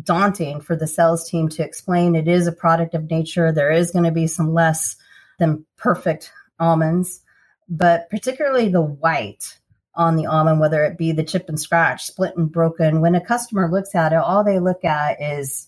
daunting 0.03 0.61
for 0.61 0.75
the 0.75 0.87
sales 0.87 1.29
team 1.29 1.49
to 1.49 1.63
explain 1.63 2.15
it 2.15 2.27
is 2.27 2.47
a 2.47 2.51
product 2.51 2.95
of 2.95 3.09
nature. 3.09 3.51
There 3.51 3.71
is 3.71 3.91
going 3.91 4.05
to 4.05 4.11
be 4.11 4.27
some 4.27 4.53
less 4.53 4.95
than 5.37 5.65
perfect 5.77 6.31
almonds, 6.59 7.21
but 7.69 8.09
particularly 8.09 8.69
the 8.69 8.81
white 8.81 9.59
on 9.95 10.15
the 10.15 10.25
almond, 10.25 10.59
whether 10.59 10.83
it 10.83 10.97
be 10.97 11.11
the 11.11 11.23
chip 11.23 11.49
and 11.49 11.59
scratch, 11.59 12.03
split 12.03 12.35
and 12.35 12.51
broken. 12.51 13.01
When 13.01 13.15
a 13.15 13.25
customer 13.25 13.69
looks 13.69 13.95
at 13.95 14.13
it, 14.13 14.17
all 14.17 14.43
they 14.43 14.59
look 14.59 14.83
at 14.83 15.21
is 15.21 15.67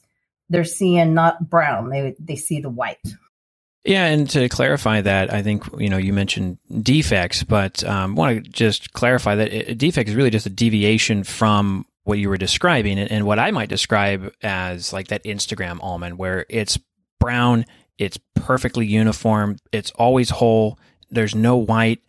they're 0.49 0.63
seeing 0.63 1.13
not 1.13 1.49
brown; 1.49 1.89
they 1.89 2.15
they 2.19 2.35
see 2.35 2.59
the 2.59 2.69
white. 2.69 2.99
Yeah, 3.83 4.05
and 4.07 4.29
to 4.31 4.49
clarify 4.49 4.99
that, 5.01 5.33
I 5.33 5.43
think 5.43 5.63
you 5.77 5.89
know 5.89 5.97
you 5.97 6.11
mentioned 6.11 6.57
defects, 6.81 7.43
but 7.43 7.83
um, 7.85 8.15
want 8.15 8.43
to 8.43 8.51
just 8.51 8.93
clarify 8.93 9.35
that 9.35 9.53
a 9.53 9.75
defect 9.75 10.09
is 10.09 10.15
really 10.15 10.29
just 10.29 10.45
a 10.45 10.49
deviation 10.49 11.23
from 11.23 11.85
what 12.03 12.19
you 12.19 12.29
were 12.29 12.37
describing, 12.37 12.99
and, 12.99 13.11
and 13.11 13.25
what 13.25 13.39
I 13.39 13.51
might 13.51 13.69
describe 13.69 14.33
as 14.41 14.91
like 14.91 15.07
that 15.07 15.23
Instagram 15.23 15.79
almond, 15.81 16.17
where 16.17 16.45
it's 16.49 16.77
brown, 17.19 17.65
it's 17.97 18.19
perfectly 18.35 18.85
uniform, 18.85 19.57
it's 19.71 19.91
always 19.91 20.29
whole, 20.29 20.79
there's 21.09 21.35
no 21.35 21.57
white, 21.57 22.01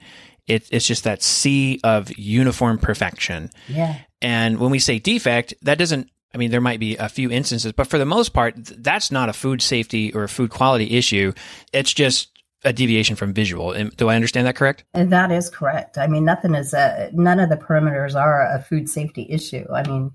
it, 0.49 0.67
it's 0.73 0.87
just 0.87 1.05
that 1.05 1.23
sea 1.23 1.81
of 1.85 2.17
uniform 2.19 2.79
perfection. 2.79 3.51
Yeah. 3.69 3.97
And 4.21 4.59
when 4.59 4.71
we 4.71 4.79
say 4.79 4.99
defect, 4.99 5.55
that 5.63 5.79
doesn't 5.79 6.11
I 6.35 6.37
mean, 6.37 6.51
there 6.51 6.61
might 6.61 6.79
be 6.79 6.95
a 6.97 7.09
few 7.09 7.31
instances, 7.31 7.73
but 7.73 7.87
for 7.87 7.97
the 7.97 8.05
most 8.05 8.35
part, 8.35 8.55
that's 8.57 9.11
not 9.11 9.31
a 9.31 9.33
food 9.33 9.63
safety 9.63 10.13
or 10.13 10.25
a 10.25 10.29
food 10.29 10.51
quality 10.51 10.97
issue. 10.97 11.33
It's 11.73 11.93
just 11.95 12.29
a 12.65 12.73
deviation 12.73 13.17
from 13.17 13.33
visual. 13.33 13.73
Do 13.97 14.09
I 14.09 14.15
understand 14.15 14.47
that 14.47 14.55
correct? 14.55 14.85
And 14.93 15.11
that 15.11 15.33
is 15.33 15.49
correct. 15.49 15.97
I 15.97 16.07
mean, 16.07 16.27
nothing 16.27 16.55
is 16.55 16.75
a, 16.75 17.11
none 17.15 17.41
of 17.41 17.49
the 17.49 17.57
perimeters 17.57 18.15
are 18.15 18.43
a 18.43 18.61
food 18.61 18.91
safety 18.91 19.27
issue. 19.31 19.65
I 19.73 19.89
mean, 19.89 20.11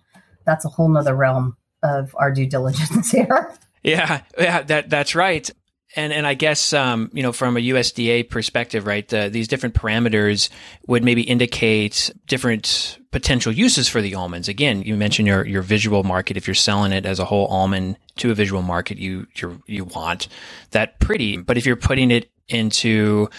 that's 0.45 0.65
a 0.65 0.69
whole 0.69 0.87
nother 0.87 1.15
realm 1.15 1.57
of 1.81 2.15
our 2.19 2.31
due 2.31 2.45
diligence 2.45 3.11
here. 3.11 3.55
Yeah, 3.81 4.21
yeah, 4.37 4.61
that 4.61 4.89
that's 4.89 5.15
right 5.15 5.49
and 5.95 6.13
and 6.13 6.25
I 6.25 6.33
guess 6.33 6.73
um, 6.73 7.09
you 7.13 7.23
know 7.23 7.31
from 7.31 7.57
a 7.57 7.59
USDA 7.59 8.29
perspective, 8.29 8.85
right? 8.85 9.07
The, 9.07 9.29
these 9.29 9.47
different 9.47 9.75
parameters 9.75 10.49
would 10.87 11.03
maybe 11.03 11.21
indicate 11.21 12.11
different 12.27 12.97
potential 13.11 13.51
uses 13.51 13.87
for 13.87 14.01
the 14.01 14.15
almonds. 14.15 14.47
Again, 14.47 14.81
you 14.81 14.95
mentioned 14.95 15.27
your 15.27 15.45
your 15.45 15.61
visual 15.61 16.03
market. 16.03 16.37
If 16.37 16.47
you're 16.47 16.55
selling 16.55 16.91
it 16.91 17.05
as 17.05 17.19
a 17.19 17.25
whole 17.25 17.47
almond 17.47 17.97
to 18.17 18.31
a 18.31 18.35
visual 18.35 18.61
market, 18.61 18.97
you 18.97 19.27
you 19.35 19.61
you 19.67 19.83
want 19.85 20.27
that 20.71 20.99
pretty. 20.99 21.37
But 21.37 21.57
if 21.57 21.65
you're 21.65 21.75
putting 21.75 22.11
it 22.11 22.29
into 22.49 23.29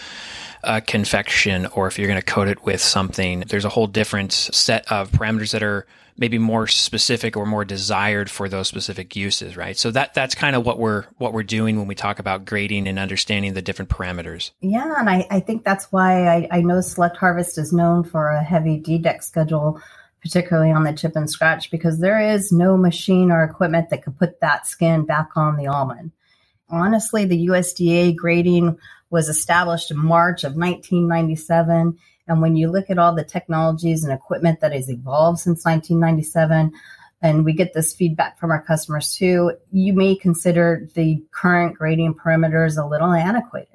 a 0.63 0.81
confection, 0.81 1.67
or 1.67 1.87
if 1.87 1.99
you're 1.99 2.07
going 2.07 2.19
to 2.19 2.25
coat 2.25 2.47
it 2.47 2.65
with 2.65 2.81
something, 2.81 3.41
there's 3.41 3.65
a 3.65 3.69
whole 3.69 3.87
different 3.87 4.31
set 4.31 4.91
of 4.91 5.11
parameters 5.11 5.51
that 5.51 5.61
are 5.61 5.85
maybe 6.17 6.37
more 6.37 6.67
specific 6.67 7.35
or 7.35 7.45
more 7.45 7.65
desired 7.65 8.29
for 8.29 8.47
those 8.47 8.67
specific 8.67 9.15
uses, 9.15 9.57
right? 9.57 9.77
So 9.77 9.91
that 9.91 10.13
that's 10.13 10.35
kind 10.35 10.55
of 10.55 10.65
what 10.65 10.79
we're 10.79 11.03
what 11.17 11.33
we're 11.33 11.43
doing 11.43 11.77
when 11.77 11.87
we 11.87 11.95
talk 11.95 12.19
about 12.19 12.45
grading 12.45 12.87
and 12.87 12.97
understanding 12.97 13.53
the 13.53 13.61
different 13.61 13.89
parameters. 13.89 14.51
Yeah, 14.61 14.93
and 14.97 15.09
I, 15.09 15.27
I 15.29 15.39
think 15.39 15.63
that's 15.63 15.91
why 15.91 16.27
I, 16.27 16.47
I 16.51 16.61
know 16.61 16.81
Select 16.81 17.17
Harvest 17.17 17.57
is 17.57 17.73
known 17.73 18.03
for 18.03 18.29
a 18.29 18.43
heavy 18.43 18.79
deduct 18.79 19.23
schedule, 19.23 19.81
particularly 20.21 20.71
on 20.71 20.83
the 20.83 20.93
chip 20.93 21.15
and 21.15 21.29
scratch, 21.29 21.69
because 21.71 21.99
there 21.99 22.19
is 22.19 22.51
no 22.51 22.77
machine 22.77 23.31
or 23.31 23.43
equipment 23.43 23.89
that 23.89 24.03
could 24.03 24.17
put 24.17 24.39
that 24.41 24.67
skin 24.67 25.05
back 25.05 25.29
on 25.35 25.57
the 25.57 25.67
almond. 25.67 26.11
Honestly, 26.69 27.25
the 27.25 27.47
USDA 27.47 28.15
grading 28.15 28.77
was 29.09 29.29
established 29.29 29.91
in 29.91 29.97
March 29.97 30.43
of 30.43 30.55
1997 30.55 31.97
and 32.27 32.41
when 32.41 32.55
you 32.55 32.71
look 32.71 32.89
at 32.89 32.97
all 32.97 33.13
the 33.13 33.23
technologies 33.23 34.03
and 34.03 34.11
equipment 34.11 34.59
that 34.61 34.73
has 34.73 34.89
evolved 34.89 35.39
since 35.39 35.63
1997, 35.63 36.73
and 37.21 37.45
we 37.45 37.53
get 37.53 37.73
this 37.73 37.93
feedback 37.93 38.39
from 38.39 38.51
our 38.51 38.61
customers 38.61 39.15
too, 39.15 39.53
you 39.71 39.93
may 39.93 40.15
consider 40.15 40.87
the 40.95 41.23
current 41.31 41.77
grading 41.77 42.15
parameters 42.15 42.81
a 42.81 42.87
little 42.87 43.13
antiquated. 43.13 43.69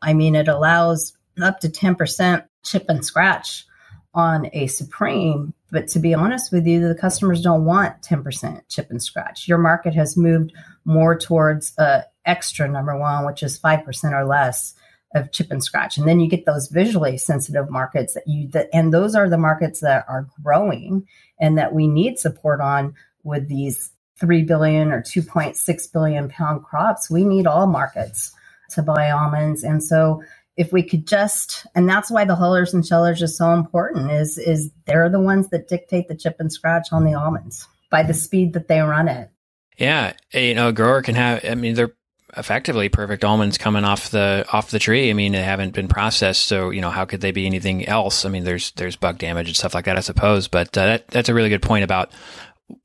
I 0.00 0.14
mean, 0.14 0.34
it 0.34 0.48
allows 0.48 1.16
up 1.40 1.60
to 1.60 1.68
10% 1.68 2.44
chip 2.64 2.84
and 2.88 3.04
scratch 3.04 3.66
on 4.14 4.48
a 4.52 4.66
Supreme, 4.68 5.54
but 5.70 5.88
to 5.88 5.98
be 5.98 6.14
honest 6.14 6.52
with 6.52 6.66
you, 6.66 6.86
the 6.86 6.94
customers 6.94 7.42
don't 7.42 7.64
want 7.64 8.02
10% 8.02 8.62
chip 8.68 8.90
and 8.90 9.02
scratch. 9.02 9.48
Your 9.48 9.58
market 9.58 9.94
has 9.94 10.16
moved 10.16 10.52
more 10.84 11.16
towards 11.18 11.76
uh, 11.78 12.02
extra 12.24 12.68
number 12.68 12.98
one, 12.98 13.26
which 13.26 13.42
is 13.42 13.58
5% 13.58 14.12
or 14.12 14.24
less 14.24 14.74
of 15.14 15.32
chip 15.32 15.50
and 15.50 15.62
scratch. 15.62 15.96
And 15.98 16.06
then 16.06 16.20
you 16.20 16.28
get 16.28 16.46
those 16.46 16.68
visually 16.68 17.18
sensitive 17.18 17.70
markets 17.70 18.14
that 18.14 18.24
you 18.26 18.48
that 18.48 18.68
and 18.72 18.92
those 18.92 19.14
are 19.14 19.28
the 19.28 19.38
markets 19.38 19.80
that 19.80 20.04
are 20.08 20.28
growing 20.42 21.06
and 21.40 21.56
that 21.56 21.72
we 21.72 21.86
need 21.86 22.18
support 22.18 22.60
on 22.60 22.94
with 23.22 23.48
these 23.48 23.90
3 24.20 24.42
billion 24.42 24.92
or 24.92 25.02
2.6 25.02 25.92
billion 25.92 26.28
pound 26.28 26.64
crops. 26.64 27.10
We 27.10 27.24
need 27.24 27.46
all 27.46 27.66
markets 27.66 28.32
to 28.70 28.82
buy 28.82 29.10
almonds. 29.10 29.64
And 29.64 29.82
so 29.82 30.22
if 30.58 30.72
we 30.72 30.82
could 30.82 31.06
just 31.06 31.66
and 31.74 31.88
that's 31.88 32.10
why 32.10 32.24
the 32.24 32.34
hullers 32.34 32.74
and 32.74 32.86
shellers 32.86 33.22
is 33.22 33.38
so 33.38 33.54
important 33.54 34.10
is 34.10 34.36
is 34.36 34.70
they're 34.84 35.08
the 35.08 35.20
ones 35.20 35.48
that 35.48 35.68
dictate 35.68 36.08
the 36.08 36.16
chip 36.16 36.36
and 36.38 36.52
scratch 36.52 36.88
on 36.92 37.04
the 37.04 37.14
almonds 37.14 37.66
by 37.90 38.02
the 38.02 38.12
speed 38.12 38.52
that 38.52 38.68
they 38.68 38.80
run 38.80 39.08
it 39.08 39.30
yeah 39.78 40.12
you 40.34 40.54
know 40.54 40.68
a 40.68 40.72
grower 40.72 41.00
can 41.00 41.14
have 41.14 41.42
i 41.44 41.54
mean 41.54 41.74
they're 41.74 41.94
effectively 42.36 42.88
perfect 42.88 43.24
almonds 43.24 43.56
coming 43.56 43.84
off 43.84 44.10
the 44.10 44.44
off 44.52 44.70
the 44.70 44.78
tree. 44.78 45.10
I 45.10 45.12
mean, 45.12 45.32
they 45.32 45.42
haven't 45.42 45.72
been 45.72 45.88
processed, 45.88 46.44
so 46.44 46.70
you 46.70 46.80
know 46.80 46.90
how 46.90 47.04
could 47.04 47.20
they 47.20 47.32
be 47.32 47.46
anything 47.46 47.86
else? 47.86 48.24
I 48.24 48.28
mean, 48.28 48.44
there's 48.44 48.70
there's 48.72 48.96
bug 48.96 49.18
damage 49.18 49.48
and 49.48 49.56
stuff 49.56 49.74
like 49.74 49.86
that, 49.86 49.96
I 49.96 50.00
suppose. 50.00 50.48
But 50.48 50.76
uh, 50.76 50.84
that 50.84 51.08
that's 51.08 51.28
a 51.28 51.34
really 51.34 51.48
good 51.48 51.62
point 51.62 51.84
about 51.84 52.12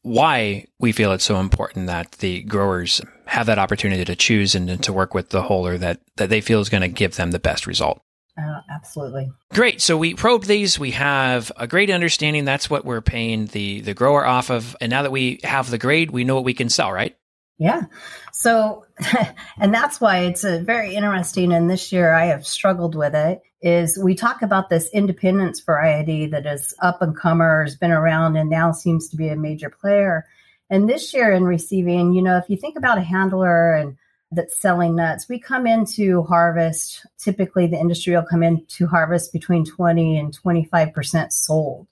why 0.01 0.65
we 0.79 0.91
feel 0.91 1.11
it's 1.11 1.23
so 1.23 1.39
important 1.39 1.87
that 1.87 2.13
the 2.13 2.43
growers 2.43 3.01
have 3.25 3.47
that 3.47 3.59
opportunity 3.59 4.05
to 4.05 4.15
choose 4.15 4.55
and, 4.55 4.69
and 4.69 4.83
to 4.83 4.93
work 4.93 5.13
with 5.13 5.29
the 5.29 5.43
huller 5.43 5.79
that 5.79 6.01
that 6.17 6.29
they 6.29 6.41
feel 6.41 6.59
is 6.59 6.69
going 6.69 6.81
to 6.81 6.87
give 6.87 7.15
them 7.15 7.31
the 7.31 7.39
best 7.39 7.67
result. 7.67 8.01
Uh, 8.37 8.61
absolutely. 8.71 9.31
Great. 9.53 9.79
So 9.79 9.95
we 9.95 10.15
probed 10.15 10.47
these. 10.47 10.79
We 10.79 10.91
have 10.91 11.51
a 11.55 11.67
great 11.67 11.91
understanding. 11.91 12.45
That's 12.45 12.69
what 12.69 12.85
we're 12.85 13.01
paying 13.01 13.45
the 13.47 13.81
the 13.81 13.93
grower 13.93 14.25
off 14.25 14.49
of. 14.49 14.75
And 14.81 14.89
now 14.89 15.03
that 15.03 15.11
we 15.11 15.39
have 15.43 15.69
the 15.69 15.77
grade, 15.77 16.11
we 16.11 16.23
know 16.23 16.35
what 16.35 16.43
we 16.43 16.53
can 16.53 16.69
sell, 16.69 16.91
right? 16.91 17.15
Yeah. 17.59 17.83
So, 18.31 18.85
and 19.59 19.73
that's 19.73 20.01
why 20.01 20.19
it's 20.19 20.43
a 20.43 20.61
very 20.61 20.95
interesting. 20.95 21.53
And 21.53 21.69
this 21.69 21.91
year 21.91 22.13
I 22.13 22.25
have 22.25 22.45
struggled 22.45 22.95
with 22.95 23.13
it. 23.13 23.41
Is 23.63 23.97
we 23.97 24.13
talk 24.13 24.41
about 24.41 24.69
this 24.69 24.89
independence 24.91 25.61
variety 25.61 26.25
that 26.27 26.45
is 26.45 26.75
up 26.81 27.01
and 27.01 27.15
comer, 27.15 27.63
has 27.63 27.75
been 27.77 27.91
around, 27.91 28.35
and 28.35 28.49
now 28.49 28.73
seems 28.73 29.07
to 29.09 29.17
be 29.17 29.29
a 29.29 29.37
major 29.37 29.69
player. 29.69 30.25
And 30.69 30.89
this 30.89 31.13
year 31.13 31.31
in 31.31 31.45
receiving, 31.45 32.13
you 32.13 32.21
know, 32.21 32.37
if 32.37 32.49
you 32.49 32.57
think 32.57 32.75
about 32.75 32.97
a 32.97 33.01
handler 33.01 33.73
and 33.73 33.97
that's 34.31 34.59
selling 34.59 34.95
nuts, 34.95 35.29
we 35.29 35.39
come 35.39 35.65
into 35.65 36.23
harvest. 36.23 37.05
Typically, 37.17 37.67
the 37.67 37.79
industry 37.79 38.13
will 38.13 38.23
come 38.23 38.43
into 38.43 38.87
harvest 38.87 39.31
between 39.31 39.65
20 39.65 40.17
and 40.17 40.37
25% 40.37 41.31
sold. 41.31 41.87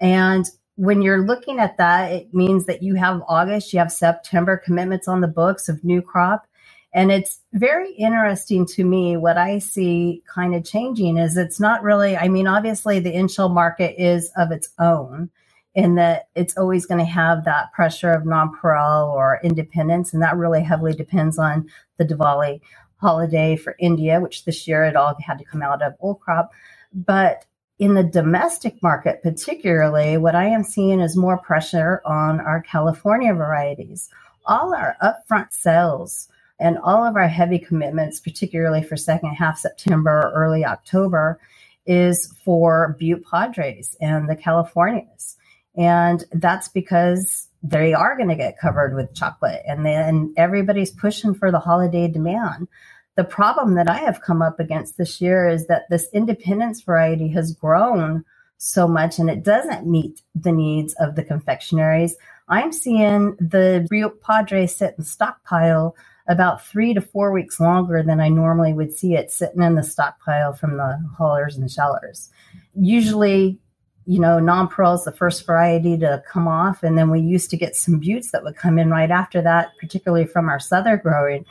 And 0.00 0.48
when 0.76 1.02
you're 1.02 1.26
looking 1.26 1.58
at 1.58 1.76
that, 1.78 2.12
it 2.12 2.34
means 2.34 2.66
that 2.66 2.82
you 2.82 2.94
have 2.94 3.22
August, 3.28 3.72
you 3.72 3.78
have 3.78 3.92
September 3.92 4.56
commitments 4.56 5.08
on 5.08 5.20
the 5.20 5.28
books 5.28 5.68
of 5.68 5.84
new 5.84 6.02
crop. 6.02 6.46
And 6.94 7.10
it's 7.10 7.40
very 7.52 7.92
interesting 7.92 8.66
to 8.66 8.84
me 8.84 9.16
what 9.16 9.36
I 9.36 9.58
see 9.58 10.22
kind 10.32 10.54
of 10.54 10.64
changing 10.64 11.18
is 11.18 11.36
it's 11.36 11.58
not 11.58 11.82
really, 11.82 12.16
I 12.16 12.28
mean, 12.28 12.46
obviously 12.46 13.00
the 13.00 13.12
in-shell 13.12 13.48
market 13.48 13.96
is 14.00 14.30
of 14.36 14.52
its 14.52 14.68
own 14.78 15.30
in 15.74 15.96
that 15.96 16.28
it's 16.36 16.56
always 16.56 16.86
going 16.86 17.00
to 17.00 17.04
have 17.04 17.44
that 17.44 17.72
pressure 17.72 18.12
of 18.12 18.22
nonpareil 18.22 19.12
or 19.12 19.40
independence. 19.42 20.14
And 20.14 20.22
that 20.22 20.36
really 20.36 20.62
heavily 20.62 20.92
depends 20.92 21.36
on 21.36 21.68
the 21.96 22.04
Diwali 22.04 22.60
holiday 22.98 23.56
for 23.56 23.74
India, 23.80 24.20
which 24.20 24.44
this 24.44 24.68
year 24.68 24.84
it 24.84 24.94
all 24.94 25.16
had 25.20 25.38
to 25.38 25.44
come 25.44 25.62
out 25.62 25.82
of 25.82 25.94
old 25.98 26.20
crop. 26.20 26.52
But 26.92 27.44
in 27.80 27.94
the 27.94 28.04
domestic 28.04 28.80
market, 28.84 29.20
particularly, 29.20 30.16
what 30.16 30.36
I 30.36 30.44
am 30.44 30.62
seeing 30.62 31.00
is 31.00 31.16
more 31.16 31.38
pressure 31.38 32.00
on 32.04 32.38
our 32.38 32.62
California 32.62 33.34
varieties. 33.34 34.08
All 34.46 34.72
our 34.72 34.96
upfront 35.02 35.52
sales 35.52 36.28
and 36.58 36.78
all 36.78 37.04
of 37.04 37.16
our 37.16 37.28
heavy 37.28 37.58
commitments, 37.58 38.20
particularly 38.20 38.82
for 38.82 38.96
second 38.96 39.34
half 39.34 39.58
September 39.58 40.32
early 40.34 40.64
October, 40.64 41.40
is 41.86 42.32
for 42.44 42.96
Butte 42.98 43.24
Padres 43.24 43.96
and 44.00 44.28
the 44.28 44.36
Californias. 44.36 45.36
And 45.76 46.24
that's 46.32 46.68
because 46.68 47.48
they 47.62 47.92
are 47.92 48.16
going 48.16 48.28
to 48.28 48.36
get 48.36 48.58
covered 48.58 48.94
with 48.94 49.14
chocolate 49.14 49.62
and 49.66 49.84
then 49.84 50.32
everybody's 50.36 50.90
pushing 50.90 51.34
for 51.34 51.50
the 51.50 51.58
holiday 51.58 52.06
demand. 52.08 52.68
The 53.16 53.24
problem 53.24 53.74
that 53.74 53.88
I 53.88 53.98
have 53.98 54.20
come 54.20 54.42
up 54.42 54.60
against 54.60 54.96
this 54.96 55.20
year 55.20 55.48
is 55.48 55.66
that 55.66 55.88
this 55.88 56.08
independence 56.12 56.82
variety 56.82 57.28
has 57.28 57.54
grown 57.54 58.24
so 58.58 58.86
much 58.86 59.18
and 59.18 59.28
it 59.28 59.42
doesn't 59.42 59.86
meet 59.86 60.20
the 60.34 60.52
needs 60.52 60.94
of 61.00 61.16
the 61.16 61.24
confectionaries. 61.24 62.14
I'm 62.48 62.72
seeing 62.72 63.36
the 63.36 63.86
Butte 63.90 64.20
Padre 64.20 64.66
sit 64.66 64.94
in 64.96 65.04
stockpile 65.04 65.96
about 66.26 66.64
three 66.66 66.94
to 66.94 67.00
four 67.00 67.32
weeks 67.32 67.60
longer 67.60 68.02
than 68.02 68.20
I 68.20 68.28
normally 68.28 68.72
would 68.72 68.92
see 68.92 69.14
it 69.14 69.30
sitting 69.30 69.62
in 69.62 69.74
the 69.74 69.82
stockpile 69.82 70.54
from 70.54 70.76
the 70.76 70.98
haulers 71.16 71.56
and 71.56 71.70
shellers. 71.70 72.30
Usually 72.74 73.58
you 74.06 74.20
know, 74.20 74.38
nonpareil 74.38 74.96
is 74.96 75.04
the 75.04 75.12
first 75.12 75.46
variety 75.46 75.96
to 75.98 76.22
come 76.28 76.46
off. 76.46 76.82
And 76.82 76.98
then 76.98 77.10
we 77.10 77.20
used 77.20 77.50
to 77.50 77.56
get 77.56 77.74
some 77.74 78.00
buttes 78.00 78.30
that 78.32 78.44
would 78.44 78.56
come 78.56 78.78
in 78.78 78.90
right 78.90 79.10
after 79.10 79.40
that, 79.42 79.70
particularly 79.80 80.26
from 80.26 80.48
our 80.48 80.60
southern 80.60 80.98
growing 80.98 81.44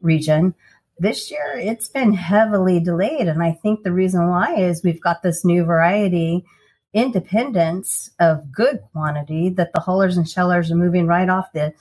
region. 0.00 0.54
This 0.98 1.30
year, 1.30 1.54
it's 1.56 1.88
been 1.88 2.12
heavily 2.12 2.80
delayed. 2.80 3.28
And 3.28 3.42
I 3.42 3.52
think 3.52 3.82
the 3.82 3.92
reason 3.92 4.28
why 4.28 4.54
is 4.54 4.82
we've 4.84 5.00
got 5.00 5.22
this 5.22 5.44
new 5.44 5.64
variety, 5.64 6.44
independence 6.92 8.10
of 8.20 8.52
good 8.52 8.80
quantity, 8.92 9.48
that 9.50 9.72
the 9.72 9.80
haulers 9.80 10.16
and 10.16 10.28
shellers 10.28 10.70
are 10.70 10.76
moving 10.76 11.06
right 11.06 11.28
off 11.28 11.52
the 11.52 11.72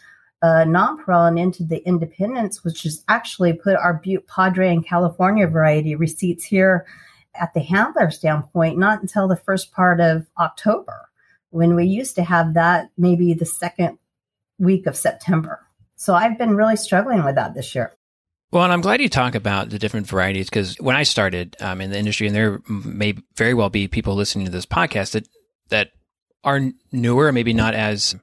uh, 0.41 0.63
nonpareil 0.65 1.27
and 1.27 1.39
into 1.39 1.63
the 1.63 1.85
independence, 1.87 2.63
which 2.63 2.83
has 2.83 3.03
actually 3.07 3.53
put 3.53 3.75
our 3.75 3.95
Butte 4.03 4.27
Padre 4.27 4.71
and 4.71 4.85
California 4.85 5.47
variety 5.47 5.95
receipts 5.95 6.45
here 6.45 6.85
at 7.35 7.53
the 7.53 7.59
handler 7.59 8.11
standpoint, 8.11 8.77
not 8.77 9.01
until 9.01 9.27
the 9.27 9.35
first 9.35 9.71
part 9.71 9.99
of 9.99 10.27
October, 10.39 11.09
when 11.49 11.75
we 11.75 11.85
used 11.85 12.15
to 12.15 12.23
have 12.23 12.53
that 12.53 12.89
maybe 12.97 13.33
the 13.33 13.45
second 13.45 13.97
week 14.59 14.85
of 14.85 14.95
September. 14.95 15.59
So 15.95 16.13
I've 16.13 16.37
been 16.37 16.55
really 16.55 16.75
struggling 16.75 17.23
with 17.23 17.35
that 17.35 17.53
this 17.53 17.73
year. 17.73 17.93
Well, 18.51 18.63
and 18.63 18.71
I'm 18.71 18.81
glad 18.81 19.01
you 19.01 19.09
talk 19.09 19.35
about 19.35 19.69
the 19.69 19.79
different 19.79 20.07
varieties 20.07 20.49
because 20.49 20.75
when 20.79 20.95
I 20.95 21.03
started 21.03 21.57
um, 21.59 21.81
in 21.81 21.89
the 21.89 21.97
industry, 21.97 22.27
and 22.27 22.35
there 22.35 22.61
may 22.69 23.15
very 23.35 23.53
well 23.53 23.69
be 23.69 23.87
people 23.87 24.15
listening 24.15 24.45
to 24.45 24.51
this 24.51 24.65
podcast 24.65 25.11
that 25.11 25.27
that 25.69 25.91
are 26.45 26.61
newer, 26.93 27.31
maybe 27.33 27.53
not 27.53 27.73
as 27.73 28.15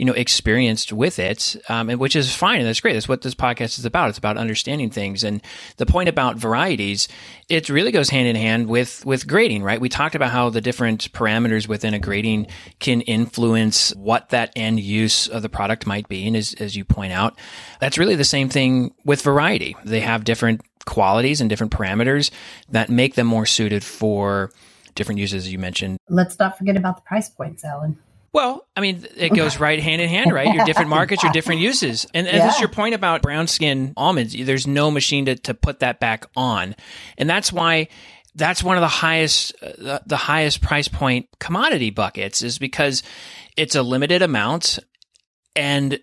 you 0.00 0.06
know, 0.06 0.14
experienced 0.14 0.94
with 0.94 1.18
it, 1.18 1.56
um, 1.68 1.90
and 1.90 2.00
which 2.00 2.16
is 2.16 2.34
fine 2.34 2.58
and 2.58 2.66
that's 2.66 2.80
great. 2.80 2.94
That's 2.94 3.06
what 3.06 3.20
this 3.20 3.34
podcast 3.34 3.78
is 3.78 3.84
about. 3.84 4.08
It's 4.08 4.16
about 4.16 4.38
understanding 4.38 4.88
things. 4.88 5.22
And 5.22 5.42
the 5.76 5.84
point 5.84 6.08
about 6.08 6.38
varieties, 6.38 7.06
it 7.50 7.68
really 7.68 7.92
goes 7.92 8.08
hand 8.08 8.26
in 8.26 8.34
hand 8.34 8.66
with 8.68 9.04
with 9.04 9.26
grading, 9.26 9.62
right? 9.62 9.78
We 9.78 9.90
talked 9.90 10.14
about 10.14 10.30
how 10.30 10.48
the 10.48 10.62
different 10.62 11.12
parameters 11.12 11.68
within 11.68 11.92
a 11.92 11.98
grading 11.98 12.46
can 12.78 13.02
influence 13.02 13.94
what 13.94 14.30
that 14.30 14.54
end 14.56 14.80
use 14.80 15.28
of 15.28 15.42
the 15.42 15.50
product 15.50 15.86
might 15.86 16.08
be. 16.08 16.26
And 16.26 16.34
as, 16.34 16.54
as 16.54 16.74
you 16.74 16.86
point 16.86 17.12
out, 17.12 17.38
that's 17.78 17.98
really 17.98 18.16
the 18.16 18.24
same 18.24 18.48
thing 18.48 18.94
with 19.04 19.20
variety. 19.20 19.76
They 19.84 20.00
have 20.00 20.24
different 20.24 20.62
qualities 20.86 21.42
and 21.42 21.50
different 21.50 21.74
parameters 21.74 22.30
that 22.70 22.88
make 22.88 23.16
them 23.16 23.26
more 23.26 23.44
suited 23.44 23.84
for 23.84 24.50
different 24.94 25.20
uses 25.20 25.44
as 25.44 25.52
you 25.52 25.58
mentioned. 25.58 25.98
Let's 26.08 26.38
not 26.38 26.56
forget 26.56 26.78
about 26.78 26.96
the 26.96 27.02
price 27.02 27.28
points, 27.28 27.66
Alan. 27.66 27.98
Well, 28.32 28.68
I 28.76 28.80
mean, 28.80 29.06
it 29.16 29.34
goes 29.34 29.58
right 29.58 29.80
hand 29.80 30.00
in 30.00 30.08
hand, 30.08 30.32
right? 30.32 30.54
Your 30.54 30.64
different 30.64 30.88
markets, 30.88 31.22
your 31.22 31.32
different 31.32 31.60
uses. 31.60 32.06
And, 32.14 32.28
and 32.28 32.36
yeah. 32.36 32.46
that's 32.46 32.60
your 32.60 32.68
point 32.68 32.94
about 32.94 33.22
brown 33.22 33.48
skin 33.48 33.92
almonds. 33.96 34.36
There's 34.38 34.68
no 34.68 34.90
machine 34.90 35.24
to, 35.24 35.34
to 35.34 35.54
put 35.54 35.80
that 35.80 35.98
back 35.98 36.26
on. 36.36 36.76
And 37.18 37.28
that's 37.28 37.52
why 37.52 37.88
that's 38.36 38.62
one 38.62 38.76
of 38.76 38.82
the 38.82 38.88
highest, 38.88 39.54
uh, 39.62 39.98
the 40.06 40.16
highest 40.16 40.62
price 40.62 40.86
point 40.86 41.28
commodity 41.40 41.90
buckets 41.90 42.42
is 42.42 42.58
because 42.58 43.02
it's 43.56 43.74
a 43.74 43.82
limited 43.82 44.22
amount 44.22 44.78
and 45.56 45.98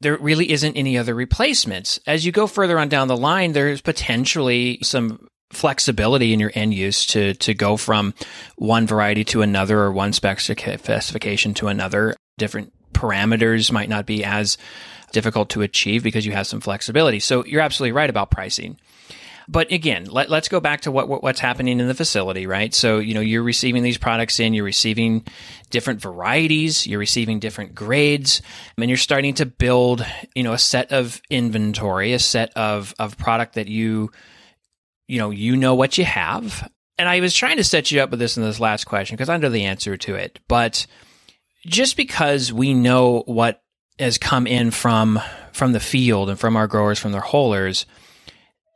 there 0.00 0.16
really 0.16 0.50
isn't 0.50 0.76
any 0.76 0.98
other 0.98 1.14
replacements. 1.14 2.00
As 2.06 2.26
you 2.26 2.32
go 2.32 2.48
further 2.48 2.78
on 2.78 2.88
down 2.88 3.06
the 3.06 3.16
line, 3.16 3.52
there's 3.52 3.80
potentially 3.80 4.78
some 4.82 5.28
flexibility 5.50 6.32
in 6.32 6.40
your 6.40 6.52
end 6.54 6.74
use 6.74 7.06
to 7.06 7.34
to 7.34 7.54
go 7.54 7.76
from 7.76 8.14
one 8.56 8.86
variety 8.86 9.24
to 9.24 9.42
another 9.42 9.80
or 9.80 9.92
one 9.92 10.12
specification 10.12 11.54
to 11.54 11.68
another. 11.68 12.14
Different 12.36 12.72
parameters 12.92 13.72
might 13.72 13.88
not 13.88 14.06
be 14.06 14.24
as 14.24 14.58
difficult 15.12 15.50
to 15.50 15.62
achieve 15.62 16.02
because 16.02 16.26
you 16.26 16.32
have 16.32 16.46
some 16.46 16.60
flexibility. 16.60 17.20
So 17.20 17.44
you're 17.44 17.62
absolutely 17.62 17.92
right 17.92 18.10
about 18.10 18.30
pricing. 18.30 18.78
But 19.50 19.72
again, 19.72 20.04
let, 20.04 20.30
us 20.30 20.48
go 20.48 20.60
back 20.60 20.82
to 20.82 20.92
what, 20.92 21.08
what, 21.08 21.22
what's 21.22 21.40
happening 21.40 21.80
in 21.80 21.88
the 21.88 21.94
facility, 21.94 22.46
right? 22.46 22.74
So 22.74 22.98
you 22.98 23.14
know 23.14 23.20
you're 23.20 23.42
receiving 23.42 23.82
these 23.82 23.96
products 23.96 24.38
in, 24.40 24.52
you're 24.52 24.64
receiving 24.64 25.24
different 25.70 26.02
varieties, 26.02 26.86
you're 26.86 26.98
receiving 26.98 27.38
different 27.40 27.74
grades, 27.74 28.42
and 28.76 28.90
you're 28.90 28.98
starting 28.98 29.34
to 29.34 29.46
build 29.46 30.04
you 30.34 30.42
know 30.42 30.52
a 30.52 30.58
set 30.58 30.92
of 30.92 31.22
inventory, 31.30 32.12
a 32.12 32.18
set 32.18 32.52
of 32.56 32.94
of 32.98 33.16
product 33.16 33.54
that 33.54 33.68
you 33.68 34.10
you 35.08 35.18
know, 35.18 35.30
you 35.30 35.56
know 35.56 35.74
what 35.74 35.98
you 35.98 36.04
have. 36.04 36.70
And 36.98 37.08
I 37.08 37.20
was 37.20 37.34
trying 37.34 37.56
to 37.56 37.64
set 37.64 37.90
you 37.90 38.00
up 38.00 38.10
with 38.10 38.20
this 38.20 38.36
in 38.36 38.42
this 38.42 38.60
last 38.60 38.84
question 38.84 39.16
because 39.16 39.28
I 39.28 39.36
know 39.36 39.48
the 39.48 39.64
answer 39.64 39.96
to 39.96 40.14
it. 40.14 40.38
But 40.46 40.86
just 41.66 41.96
because 41.96 42.52
we 42.52 42.74
know 42.74 43.22
what 43.26 43.62
has 43.98 44.18
come 44.18 44.46
in 44.46 44.70
from 44.70 45.18
from 45.52 45.72
the 45.72 45.80
field 45.80 46.30
and 46.30 46.38
from 46.38 46.56
our 46.56 46.68
growers, 46.68 46.98
from 46.98 47.12
their 47.12 47.20
hullers, 47.20 47.86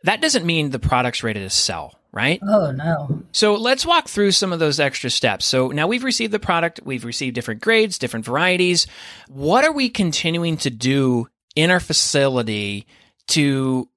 that 0.05 0.21
doesn't 0.21 0.47
mean 0.47 0.71
the 0.71 0.79
product's 0.79 1.23
ready 1.23 1.41
to 1.41 1.51
sell, 1.51 1.99
right? 2.13 2.41
Oh 2.43 2.73
no. 2.73 3.23
So 3.33 3.55
let's 3.55 3.87
walk 3.87 4.09
through 4.09 4.33
some 4.33 4.53
of 4.53 4.59
those 4.59 4.81
extra 4.81 5.11
steps. 5.11 5.45
So 5.45 5.69
now 5.69 5.87
we've 5.87 6.05
received 6.05 6.33
the 6.33 6.41
product, 6.41 6.81
we've 6.85 7.05
received 7.05 7.35
different 7.35 7.61
grades, 7.61 7.99
different 7.99 8.25
varieties. 8.25 8.87
What 9.29 9.65
are 9.65 9.73
we 9.73 9.91
continuing 9.91 10.57
to 10.59 10.71
do 10.71 11.29
in 11.55 11.71
our 11.71 11.81
facility 11.81 12.87
to 13.29 13.89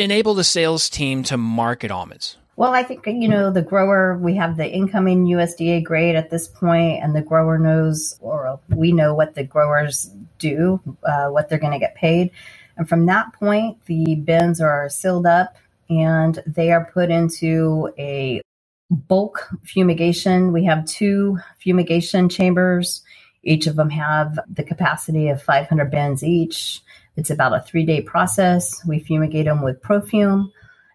enable 0.00 0.34
the 0.34 0.44
sales 0.44 0.88
team 0.88 1.22
to 1.24 1.36
market 1.36 1.90
almonds? 1.90 2.36
Well, 2.56 2.74
I 2.74 2.82
think, 2.82 3.06
you 3.06 3.28
know, 3.28 3.50
the 3.50 3.62
grower, 3.62 4.18
we 4.18 4.34
have 4.36 4.58
the 4.58 4.70
incoming 4.70 5.24
USDA 5.24 5.82
grade 5.82 6.14
at 6.14 6.28
this 6.28 6.46
point, 6.46 7.02
and 7.02 7.16
the 7.16 7.22
grower 7.22 7.58
knows, 7.58 8.18
or 8.20 8.60
we 8.68 8.92
know 8.92 9.14
what 9.14 9.34
the 9.34 9.44
growers 9.44 10.10
do, 10.38 10.80
uh, 11.04 11.28
what 11.28 11.48
they're 11.48 11.58
going 11.58 11.72
to 11.72 11.78
get 11.78 11.94
paid. 11.94 12.30
And 12.76 12.88
from 12.88 13.06
that 13.06 13.32
point, 13.32 13.82
the 13.86 14.14
bins 14.16 14.60
are 14.60 14.88
sealed 14.88 15.26
up 15.26 15.56
and 15.88 16.42
they 16.46 16.70
are 16.70 16.90
put 16.92 17.10
into 17.10 17.92
a 17.98 18.42
bulk 18.90 19.48
fumigation. 19.64 20.52
We 20.52 20.64
have 20.64 20.84
two 20.84 21.38
fumigation 21.58 22.28
chambers. 22.28 23.02
Each 23.42 23.66
of 23.66 23.76
them 23.76 23.90
have 23.90 24.38
the 24.48 24.64
capacity 24.64 25.28
of 25.28 25.42
500 25.42 25.90
bins 25.90 26.22
each. 26.22 26.82
It's 27.16 27.30
about 27.30 27.54
a 27.54 27.60
three 27.60 27.84
day 27.84 28.00
process. 28.00 28.84
We 28.86 29.00
fumigate 29.00 29.46
them 29.46 29.62
with 29.62 29.82
Profume, 29.82 30.50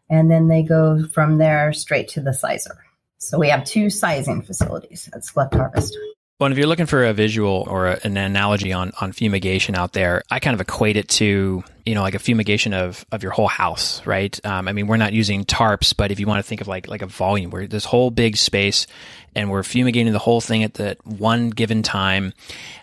and 0.10 0.30
then 0.30 0.48
they 0.48 0.64
go 0.64 1.06
from 1.08 1.38
there 1.38 1.74
straight 1.74 2.08
to 2.10 2.22
the 2.22 2.34
sizer. 2.34 2.78
So 3.18 3.40
we 3.40 3.50
have 3.50 3.64
two 3.64 3.90
sizing 3.90 4.42
facilities 4.42 5.10
at 5.14 5.26
Select 5.26 5.56
Harvest. 5.56 5.98
Well, 6.38 6.52
if 6.52 6.58
you're 6.58 6.68
looking 6.68 6.86
for 6.86 7.06
a 7.06 7.14
visual 7.14 7.66
or 7.70 7.88
a, 7.88 8.00
an 8.04 8.18
analogy 8.18 8.74
on, 8.74 8.92
on 9.00 9.14
fumigation 9.14 9.74
out 9.74 9.94
there, 9.94 10.22
I 10.30 10.40
kind 10.42 10.54
of 10.54 10.60
equate 10.60 10.98
it 10.98 11.08
to, 11.10 11.64
you 11.86 11.96
know, 11.96 12.02
like 12.02 12.14
a 12.14 12.20
fumigation 12.20 12.74
of, 12.74 13.06
of 13.14 13.24
your 13.24 13.32
whole 13.32 13.48
house, 13.48 14.06
right? 14.06 14.38
Um, 14.46 14.68
I 14.68 14.74
mean, 14.74 14.88
we're 14.88 14.98
not 14.98 15.14
using 15.14 15.46
tarps, 15.46 15.96
but 15.96 16.12
if 16.12 16.20
you 16.20 16.28
want 16.28 16.40
to 16.40 16.44
think 16.44 16.60
of 16.60 16.68
like, 16.68 16.90
like 16.90 17.02
a 17.02 17.08
volume 17.08 17.52
where 17.52 17.68
this 17.68 17.86
whole 17.86 18.12
big 18.12 18.36
space 18.36 18.86
and 19.34 19.50
we're 19.50 19.64
fumigating 19.64 20.12
the 20.12 20.20
whole 20.20 20.42
thing 20.42 20.64
at 20.64 20.74
that 20.74 20.98
one 21.06 21.52
given 21.52 21.84
time, 21.84 22.34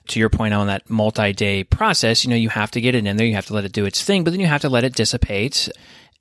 to 0.09 0.19
your 0.19 0.31
point 0.31 0.55
on 0.55 0.69
that 0.69 0.89
multi-day 0.89 1.63
process, 1.63 2.25
you 2.25 2.31
know, 2.31 2.37
you 2.37 2.49
have 2.49 2.71
to 2.71 2.81
get 2.81 2.95
it 2.95 3.05
in 3.05 3.19
there, 3.19 3.27
you 3.27 3.35
have 3.35 3.47
to 3.47 3.55
let 3.55 3.67
it 3.67 3.73
do 3.73 3.85
its 3.85 4.03
thing, 4.03 4.25
but 4.25 4.31
then 4.31 4.41
you 4.41 4.47
have 4.47 4.63
to 4.63 4.71
let 4.71 4.83
it 4.83 4.95
dissipate 4.95 5.69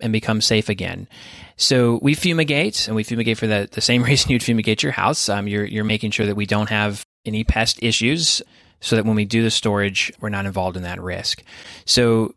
and 0.02 0.12
become 0.12 0.42
safe 0.42 0.68
again. 0.68 1.08
So 1.56 2.00
we 2.02 2.14
fumigate, 2.14 2.88
and 2.88 2.96
we 2.96 3.04
fumigate 3.04 3.38
for 3.38 3.48
the, 3.48 3.70
the 3.72 3.82
same 3.82 4.04
reason 4.12 4.32
you'd 4.32 4.44
fumigate 4.44 4.84
your 4.84 4.92
house. 4.92 5.30
Um, 5.30 5.48
you're 5.48 5.64
you're 5.64 5.86
making 5.86 6.12
sure 6.12 6.26
that 6.26 6.36
we 6.36 6.46
don't 6.46 6.70
have 6.70 7.06
any 7.26 7.44
pest 7.44 7.82
issues, 7.82 8.42
so 8.80 8.96
that 8.96 9.06
when 9.06 9.16
we 9.16 9.26
do 9.26 9.44
the 9.44 9.52
storage, 9.52 10.12
we're 10.20 10.30
not 10.30 10.46
involved 10.46 10.78
in 10.78 10.84
that 10.84 11.02
risk. 11.02 11.44
So 11.86 12.34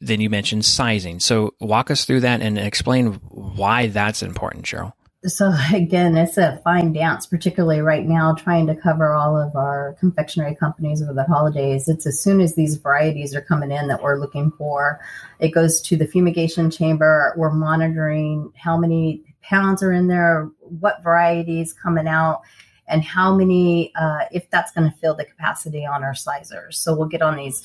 then 0.00 0.20
you 0.20 0.30
mentioned 0.30 0.64
sizing. 0.64 1.18
So 1.18 1.54
walk 1.60 1.90
us 1.90 2.04
through 2.04 2.20
that 2.20 2.40
and 2.40 2.58
explain 2.58 3.14
why 3.30 3.88
that's 3.88 4.22
important, 4.22 4.64
Cheryl 4.64 4.92
so 5.26 5.52
again, 5.72 6.16
it's 6.16 6.38
a 6.38 6.60
fine 6.64 6.92
dance, 6.92 7.26
particularly 7.26 7.80
right 7.80 8.06
now, 8.06 8.34
trying 8.34 8.66
to 8.68 8.76
cover 8.76 9.14
all 9.14 9.36
of 9.36 9.54
our 9.56 9.96
confectionery 9.98 10.54
companies 10.54 11.02
over 11.02 11.12
the 11.12 11.24
holidays. 11.24 11.88
It's 11.88 12.06
as 12.06 12.20
soon 12.20 12.40
as 12.40 12.54
these 12.54 12.76
varieties 12.76 13.34
are 13.34 13.40
coming 13.40 13.70
in 13.70 13.88
that 13.88 14.02
we're 14.02 14.18
looking 14.18 14.52
for. 14.52 15.00
It 15.40 15.50
goes 15.50 15.80
to 15.82 15.96
the 15.96 16.06
fumigation 16.06 16.70
chamber. 16.70 17.34
We're 17.36 17.52
monitoring 17.52 18.52
how 18.56 18.76
many 18.76 19.22
pounds 19.42 19.82
are 19.82 19.92
in 19.92 20.08
there, 20.08 20.50
what 20.60 21.02
varieties 21.02 21.72
coming 21.72 22.06
out, 22.06 22.42
and 22.88 23.04
how 23.04 23.34
many, 23.34 23.92
uh, 23.94 24.24
if 24.32 24.48
that's 24.50 24.72
going 24.72 24.90
to 24.90 24.96
fill 24.98 25.14
the 25.14 25.24
capacity 25.24 25.84
on 25.86 26.04
our 26.04 26.14
sizers. 26.14 26.78
So 26.78 26.94
we'll 26.94 27.08
get 27.08 27.22
on 27.22 27.36
these 27.36 27.62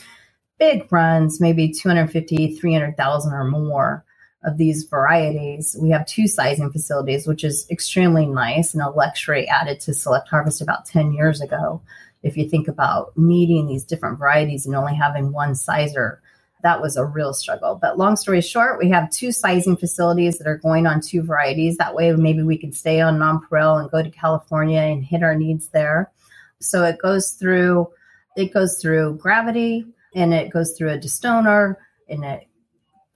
big 0.60 0.92
runs, 0.92 1.42
maybe 1.42 1.70
250, 1.72 2.56
300,000 2.56 3.34
or 3.34 3.44
more 3.46 4.06
of 4.44 4.58
these 4.58 4.84
varieties. 4.84 5.76
We 5.82 5.90
have 5.92 6.06
two 6.06 6.28
sizing 6.28 6.72
facilities, 6.72 7.28
which 7.28 7.44
is 7.44 7.66
extremely 7.70 8.26
nice 8.26 8.74
and 8.74 8.84
a 8.84 8.90
luxury 8.90 9.48
added 9.48 9.80
to 9.82 9.94
Select 9.94 10.28
Harvest 10.28 10.62
about 10.62 10.86
10 10.86 11.14
years 11.14 11.42
ago. 11.42 11.82
If 12.24 12.38
you 12.38 12.50
think 12.50 12.68
about 12.68 13.12
needing 13.18 13.68
these 13.68 13.84
different 13.84 14.20
varieties 14.20 14.66
and 14.66 14.76
only 14.76 14.96
having 14.96 15.32
one 15.32 15.56
sizer, 15.56 16.22
that 16.64 16.82
was 16.82 16.98
a 16.98 17.06
real 17.06 17.34
struggle. 17.34 17.78
But 17.80 17.98
long 17.98 18.16
story 18.16 18.42
short, 18.42 18.80
we 18.80 18.90
have 18.90 19.12
two 19.12 19.32
sizing 19.32 19.78
facilities 19.78 20.38
that 20.38 20.48
are 20.48 20.58
going 20.58 20.88
on 20.88 21.02
two 21.02 21.22
varieties. 21.22 21.78
That 21.78 21.94
way, 21.94 22.12
maybe 22.14 22.42
we 22.42 22.58
can 22.58 22.72
stay 22.72 23.02
on 23.02 23.20
nonpareil 23.20 23.80
and 23.80 23.92
go 23.92 24.02
to 24.02 24.10
California 24.10 24.80
and 24.80 25.04
hit 25.04 25.24
our 25.24 25.36
needs 25.36 25.68
there. 25.70 26.12
So 26.60 26.84
it 26.86 26.98
goes 27.00 27.32
through, 27.32 27.90
it 28.38 28.54
goes 28.54 28.82
through 28.82 29.18
gravity 29.18 29.86
and 30.16 30.34
it 30.34 30.52
goes 30.52 30.78
through 30.78 30.92
a 30.92 30.98
destoner 30.98 31.76
and 32.08 32.24
it 32.24 32.48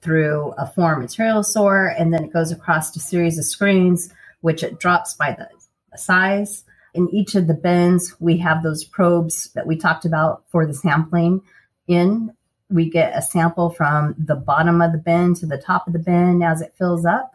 through 0.02 0.54
a 0.58 0.68
foreign 0.68 1.00
material 1.00 1.44
sort, 1.44 1.94
and 1.98 2.14
then 2.14 2.24
it 2.24 2.34
goes 2.34 2.52
across 2.52 2.96
a 2.96 3.00
series 3.00 3.40
of 3.40 3.46
screens, 3.46 4.14
which 4.42 4.62
it 4.62 4.80
drops 4.80 5.16
by 5.16 5.32
the 5.32 5.50
size. 5.98 6.64
in 6.98 7.10
each 7.14 7.36
of 7.36 7.48
the 7.48 7.54
bins, 7.54 8.16
we 8.20 8.38
have 8.38 8.64
those 8.64 8.84
probes 8.84 9.52
that 9.54 9.68
we 9.68 9.78
talked 9.78 10.04
about 10.04 10.44
for 10.50 10.66
the 10.66 10.74
sampling 10.74 11.42
in. 11.88 12.34
We 12.70 12.90
get 12.90 13.18
a 13.18 13.22
sample 13.22 13.70
from 13.70 14.16
the 14.18 14.36
bottom 14.36 14.82
of 14.82 14.92
the 14.92 14.98
bin 14.98 15.34
to 15.36 15.46
the 15.46 15.58
top 15.58 15.88
of 15.88 15.94
the 15.94 16.00
bin 16.00 16.44
as 16.44 16.62
it 16.62 16.76
fills 16.78 17.06
up. 17.06 17.32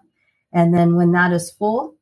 And 0.52 0.74
then 0.74 0.96
when 0.96 1.12
that 1.12 1.32
is 1.32 1.50
full, 1.50 1.96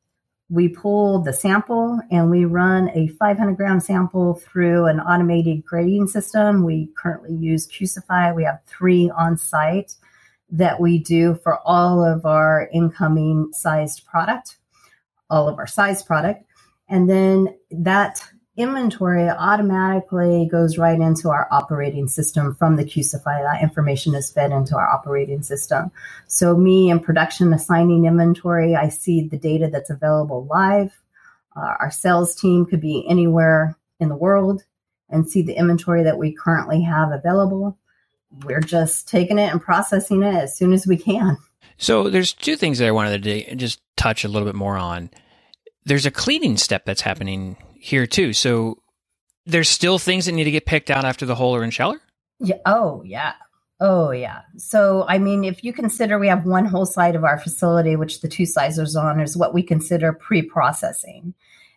we 0.49 0.69
pull 0.69 1.21
the 1.21 1.33
sample 1.33 2.01
and 2.11 2.29
we 2.29 2.45
run 2.45 2.91
a 2.93 3.07
500 3.07 3.57
gram 3.57 3.79
sample 3.79 4.35
through 4.35 4.87
an 4.87 4.99
automated 4.99 5.65
grading 5.65 6.09
system. 6.09 6.65
We 6.65 6.91
currently 6.99 7.37
use 7.37 7.69
Qcify. 7.69 8.35
We 8.35 8.43
have 8.45 8.61
three 8.67 9.11
on 9.11 9.37
site 9.37 9.95
that 10.51 10.81
we 10.81 10.99
do 10.99 11.37
for 11.37 11.61
all 11.65 12.05
of 12.05 12.27
our 12.27 12.69
incoming 12.73 13.51
sized 13.53 14.05
product, 14.07 14.57
all 15.31 15.49
of 15.49 15.59
our 15.59 15.69
size 15.69 16.03
product. 16.03 16.45
And 16.89 17.09
then 17.09 17.55
that 17.71 18.29
inventory 18.57 19.29
automatically 19.29 20.49
goes 20.51 20.77
right 20.77 20.99
into 20.99 21.31
our 21.31 21.49
operating 21.51 22.09
system 22.09 22.55
from 22.55 22.77
the 22.77 22.85
Qcify. 22.85 23.43
That 23.43 23.63
information 23.63 24.15
is 24.15 24.31
fed 24.31 24.51
into 24.51 24.77
our 24.77 24.89
operating 24.89 25.43
system. 25.43 25.91
So, 26.27 26.57
me 26.57 26.91
in 26.91 27.01
production 27.01 27.53
assigning 27.53 28.07
inventory, 28.07 28.75
I 28.75 28.89
see 28.89 29.29
the 29.29 29.39
data 29.39 29.69
that's 29.71 29.91
available 29.91 30.47
live. 30.51 30.93
Uh, 31.57 31.75
our 31.81 31.91
sales 31.91 32.35
team 32.35 32.67
could 32.67 32.81
be 32.81 33.05
anywhere 33.09 33.77
in 33.99 34.09
the 34.09 34.17
world 34.17 34.65
and 35.09 35.29
see 35.29 35.43
the 35.43 35.55
inventory 35.55 36.05
that 36.05 36.19
we 36.19 36.33
currently 36.33 36.83
have 36.83 37.13
available. 37.13 37.77
We're 38.45 38.61
just 38.61 39.09
taking 39.09 39.39
it 39.39 39.51
and 39.51 39.61
processing 39.61 40.23
it 40.23 40.35
as 40.35 40.57
soon 40.57 40.73
as 40.73 40.87
we 40.87 40.97
can. 40.97 41.37
So, 41.79 42.11
there's 42.11 42.33
two 42.33 42.57
things 42.57 42.79
that 42.79 42.89
I 42.89 42.93
wanted 42.93 43.23
to 43.23 43.55
just 43.57 43.81
touch 43.97 44.25
a 44.25 44.29
little 44.29 44.47
bit 44.47 44.55
more 44.57 44.77
on. 44.77 45.11
There's 45.85 46.07
a 46.07 46.11
cleaning 46.11 46.57
step 46.57 46.85
that's 46.85 47.01
happening 47.01 47.57
here 47.81 48.07
too. 48.07 48.33
So 48.33 48.79
there's 49.47 49.69
still 49.69 49.99
things 49.99 50.27
that 50.27 50.33
need 50.33 50.45
to 50.45 50.51
get 50.51 50.67
picked 50.67 50.91
out 50.91 51.05
after 51.05 51.27
the 51.27 51.35
huller 51.35 51.63
and 51.63 51.73
Sheller? 51.73 52.01
Yeah. 52.39 52.59
Oh, 52.67 53.03
yeah. 53.05 53.35
Oh, 53.81 54.11
yeah. 54.11 54.43
So, 54.59 55.07
I 55.09 55.19
mean, 55.19 55.43
if 55.43 55.65
you 55.65 55.73
consider 55.73 56.19
we 56.19 56.29
have 56.29 56.45
one 56.45 56.67
whole 56.67 56.87
side 56.87 57.17
of 57.17 57.25
our 57.25 57.39
facility, 57.39 57.97
which 57.97 58.21
the 58.21 58.29
two 58.29 58.45
sizers 58.45 58.95
on 58.95 59.21
is 59.21 59.37
what 59.37 59.55
we 59.55 59.63
consider 59.63 60.13
pre 60.13 60.43
processing. 60.43 61.35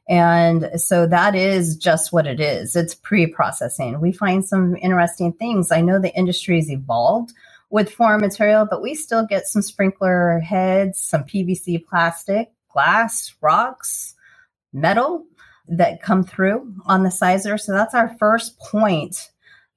And 0.09 0.69
so 0.75 1.07
that 1.07 1.33
is 1.33 1.77
just 1.77 2.11
what 2.11 2.27
it 2.27 2.41
is. 2.41 2.75
It's 2.75 2.93
pre 2.93 3.25
processing. 3.25 4.01
We 4.01 4.11
find 4.11 4.43
some 4.43 4.75
interesting 4.75 5.31
things. 5.31 5.71
I 5.71 5.79
know 5.79 5.99
the 5.99 6.13
industry 6.13 6.57
has 6.57 6.69
evolved 6.69 7.33
with 7.69 7.89
foreign 7.89 8.19
material, 8.19 8.67
but 8.69 8.81
we 8.81 8.95
still 8.95 9.25
get 9.25 9.47
some 9.47 9.61
sprinkler 9.61 10.39
heads, 10.39 10.99
some 10.99 11.23
PVC 11.23 11.85
plastic, 11.85 12.51
glass, 12.69 13.33
rocks, 13.41 14.13
metal 14.73 15.25
that 15.67 16.01
come 16.01 16.23
through 16.23 16.75
on 16.85 17.03
the 17.03 17.11
sizer. 17.11 17.57
So 17.57 17.71
that's 17.71 17.93
our 17.93 18.15
first 18.17 18.59
point 18.59 19.29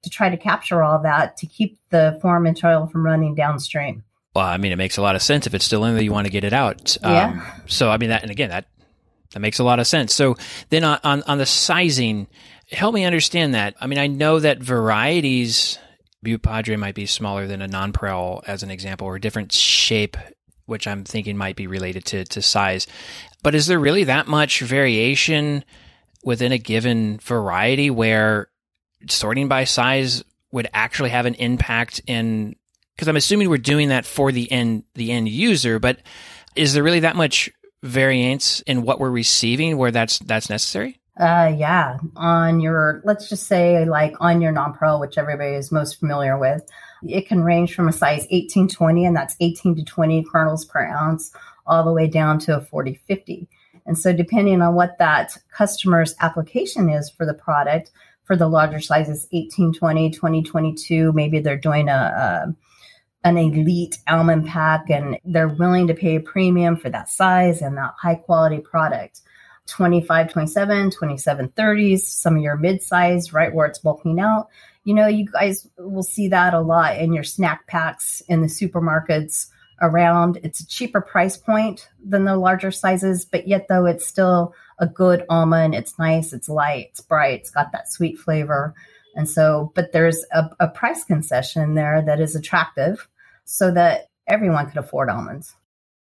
to 0.02 0.10
try 0.10 0.28
to 0.28 0.36
capture 0.36 0.82
all 0.82 1.00
that 1.02 1.36
to 1.38 1.46
keep 1.46 1.78
the 1.90 2.18
form 2.20 2.46
and 2.46 2.54
material 2.54 2.86
from 2.86 3.04
running 3.04 3.34
downstream. 3.34 4.04
Well, 4.34 4.44
I 4.44 4.56
mean, 4.58 4.72
it 4.72 4.76
makes 4.76 4.98
a 4.98 5.02
lot 5.02 5.16
of 5.16 5.22
sense 5.22 5.46
if 5.46 5.54
it's 5.54 5.64
still 5.64 5.84
in 5.84 5.94
there, 5.94 6.02
you 6.02 6.12
want 6.12 6.26
to 6.26 6.32
get 6.32 6.44
it 6.44 6.52
out. 6.52 6.96
Um, 7.02 7.12
yeah. 7.12 7.54
So, 7.66 7.90
I 7.90 7.96
mean, 7.96 8.10
that, 8.10 8.22
and 8.22 8.30
again, 8.30 8.50
that, 8.50 8.66
that 9.32 9.40
makes 9.40 9.58
a 9.58 9.64
lot 9.64 9.78
of 9.78 9.86
sense. 9.86 10.14
So 10.14 10.36
then 10.68 10.84
on, 10.84 11.00
on, 11.02 11.22
on 11.22 11.38
the 11.38 11.46
sizing, 11.46 12.26
help 12.70 12.94
me 12.94 13.04
understand 13.04 13.54
that. 13.54 13.74
I 13.80 13.86
mean, 13.86 13.98
I 13.98 14.08
know 14.08 14.38
that 14.38 14.58
varieties, 14.58 15.78
Butte 16.22 16.42
Padre 16.42 16.76
might 16.76 16.94
be 16.94 17.06
smaller 17.06 17.46
than 17.46 17.62
a 17.62 17.68
nonpareil 17.68 18.42
as 18.46 18.62
an 18.62 18.70
example, 18.70 19.06
or 19.06 19.16
a 19.16 19.20
different 19.20 19.52
shape, 19.52 20.16
which 20.66 20.86
I'm 20.86 21.04
thinking 21.04 21.36
might 21.36 21.56
be 21.56 21.66
related 21.66 22.04
to, 22.06 22.24
to 22.24 22.42
size. 22.42 22.86
But 23.42 23.54
is 23.54 23.66
there 23.66 23.78
really 23.78 24.04
that 24.04 24.26
much 24.26 24.60
variation 24.60 25.64
within 26.24 26.52
a 26.52 26.58
given 26.58 27.18
variety 27.18 27.88
where 27.88 28.48
sorting 29.08 29.48
by 29.48 29.64
size 29.64 30.24
would 30.52 30.68
actually 30.74 31.10
have 31.10 31.26
an 31.26 31.34
impact 31.34 32.00
in 32.06 32.56
because 32.94 33.08
I'm 33.08 33.16
assuming 33.16 33.50
we're 33.50 33.58
doing 33.58 33.88
that 33.88 34.06
for 34.06 34.32
the 34.32 34.50
end 34.50 34.84
the 34.94 35.12
end 35.12 35.28
user, 35.28 35.78
but 35.78 36.00
is 36.54 36.72
there 36.74 36.82
really 36.82 37.00
that 37.00 37.16
much 37.16 37.50
variance 37.82 38.62
in 38.62 38.82
what 38.82 38.98
we're 38.98 39.10
receiving 39.10 39.76
where 39.76 39.90
that's 39.90 40.18
that's 40.20 40.50
necessary? 40.50 40.98
Uh, 41.18 41.52
yeah. 41.56 41.96
On 42.16 42.60
your, 42.60 43.00
let's 43.04 43.28
just 43.28 43.46
say 43.46 43.84
like 43.86 44.14
on 44.20 44.40
your 44.42 44.52
nonpareil, 44.52 45.00
which 45.00 45.16
everybody 45.16 45.54
is 45.54 45.72
most 45.72 45.98
familiar 45.98 46.38
with, 46.38 46.62
it 47.02 47.26
can 47.26 47.42
range 47.42 47.74
from 47.74 47.88
a 47.88 47.92
size 47.92 48.26
18, 48.30 48.68
20, 48.68 49.06
and 49.06 49.16
that's 49.16 49.36
18 49.40 49.76
to 49.76 49.84
20 49.84 50.24
kernels 50.30 50.64
per 50.64 50.84
ounce, 50.84 51.32
all 51.66 51.84
the 51.84 51.92
way 51.92 52.06
down 52.06 52.38
to 52.40 52.56
a 52.56 52.60
40, 52.60 53.00
50. 53.06 53.48
And 53.86 53.96
so, 53.96 54.12
depending 54.12 54.60
on 54.62 54.74
what 54.74 54.98
that 54.98 55.36
customer's 55.50 56.14
application 56.20 56.90
is 56.90 57.08
for 57.08 57.24
the 57.24 57.34
product, 57.34 57.92
for 58.24 58.36
the 58.36 58.48
larger 58.48 58.80
sizes, 58.80 59.28
18, 59.32 59.72
20, 59.72 60.10
20, 60.10 60.42
22, 60.42 61.12
maybe 61.12 61.38
they're 61.38 61.56
doing 61.56 61.88
a, 61.88 61.92
a 61.92 62.54
an 63.26 63.36
elite 63.36 63.98
almond 64.06 64.46
pack 64.46 64.88
and 64.88 65.18
they're 65.24 65.48
willing 65.48 65.88
to 65.88 65.94
pay 65.94 66.14
a 66.14 66.20
premium 66.20 66.76
for 66.76 66.88
that 66.90 67.08
size 67.08 67.60
and 67.60 67.76
that 67.76 67.92
high 68.00 68.14
quality 68.14 68.58
product. 68.58 69.20
25, 69.66 70.32
27, 70.32 70.90
27, 70.90 71.48
30s, 71.48 72.00
some 72.00 72.36
of 72.36 72.42
your 72.42 72.56
mid 72.56 72.82
size, 72.82 73.32
right 73.32 73.54
where 73.54 73.66
it's 73.66 73.78
bulking 73.78 74.20
out. 74.20 74.48
You 74.84 74.94
know, 74.94 75.08
you 75.08 75.26
guys 75.26 75.68
will 75.78 76.02
see 76.02 76.28
that 76.28 76.54
a 76.54 76.60
lot 76.60 76.98
in 76.98 77.12
your 77.12 77.24
snack 77.24 77.66
packs 77.66 78.22
in 78.28 78.40
the 78.40 78.46
supermarkets 78.46 79.48
around. 79.80 80.38
It's 80.42 80.60
a 80.60 80.66
cheaper 80.66 81.00
price 81.00 81.36
point 81.36 81.88
than 82.04 82.24
the 82.24 82.36
larger 82.36 82.70
sizes, 82.70 83.24
but 83.24 83.48
yet 83.48 83.66
though 83.68 83.86
it's 83.86 84.06
still 84.06 84.54
a 84.78 84.86
good 84.86 85.24
almond. 85.28 85.74
It's 85.74 85.98
nice, 85.98 86.32
it's 86.32 86.48
light, 86.48 86.88
it's 86.90 87.00
bright, 87.00 87.40
it's 87.40 87.50
got 87.50 87.72
that 87.72 87.90
sweet 87.90 88.18
flavor. 88.18 88.74
And 89.14 89.28
so, 89.28 89.72
but 89.74 89.92
there's 89.92 90.24
a, 90.32 90.50
a 90.60 90.68
price 90.68 91.04
concession 91.04 91.74
there 91.74 92.02
that 92.02 92.20
is 92.20 92.36
attractive 92.36 93.08
so 93.44 93.70
that 93.72 94.10
everyone 94.26 94.66
could 94.66 94.78
afford 94.78 95.08
almonds. 95.08 95.54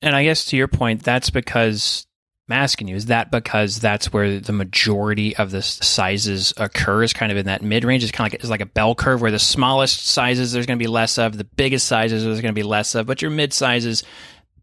And 0.01 0.15
I 0.15 0.23
guess 0.23 0.45
to 0.45 0.57
your 0.57 0.67
point, 0.67 1.03
that's 1.03 1.29
because 1.29 2.05
I'm 2.49 2.53
asking 2.53 2.87
you, 2.87 2.95
is 2.95 3.07
that 3.07 3.29
because 3.29 3.79
that's 3.79 4.13
where 4.13 4.39
the 4.39 4.53
majority 4.53 5.35
of 5.35 5.51
the 5.51 5.61
sizes 5.61 6.53
occurs, 6.55 7.11
kind 7.11 7.29
of 7.29 7.37
in 7.37 7.47
that 7.47 7.61
mid 7.61 7.83
range? 7.83 8.03
It's 8.03 8.11
kind 8.11 8.25
of 8.25 8.33
like 8.33 8.39
it's 8.39 8.49
like 8.49 8.61
a 8.61 8.65
bell 8.65 8.95
curve 8.95 9.21
where 9.21 9.31
the 9.31 9.39
smallest 9.39 10.07
sizes 10.07 10.53
there's 10.53 10.65
going 10.65 10.79
to 10.79 10.83
be 10.83 10.89
less 10.89 11.17
of, 11.17 11.37
the 11.37 11.43
biggest 11.43 11.87
sizes 11.87 12.23
there's 12.23 12.39
going 12.39 12.53
to 12.53 12.59
be 12.59 12.63
less 12.63 12.95
of, 12.95 13.05
but 13.05 13.21
your 13.21 13.31
mid 13.31 13.51
sizes, 13.51 14.03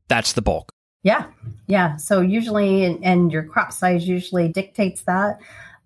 that's 0.09 0.33
the 0.33 0.41
bulk. 0.41 0.73
Yeah, 1.03 1.27
yeah. 1.67 1.97
So 1.97 2.23
usually, 2.23 2.85
and, 2.85 3.05
and 3.05 3.31
your 3.31 3.43
crop 3.43 3.71
size 3.71 4.09
usually 4.09 4.49
dictates 4.49 5.03
that. 5.03 5.39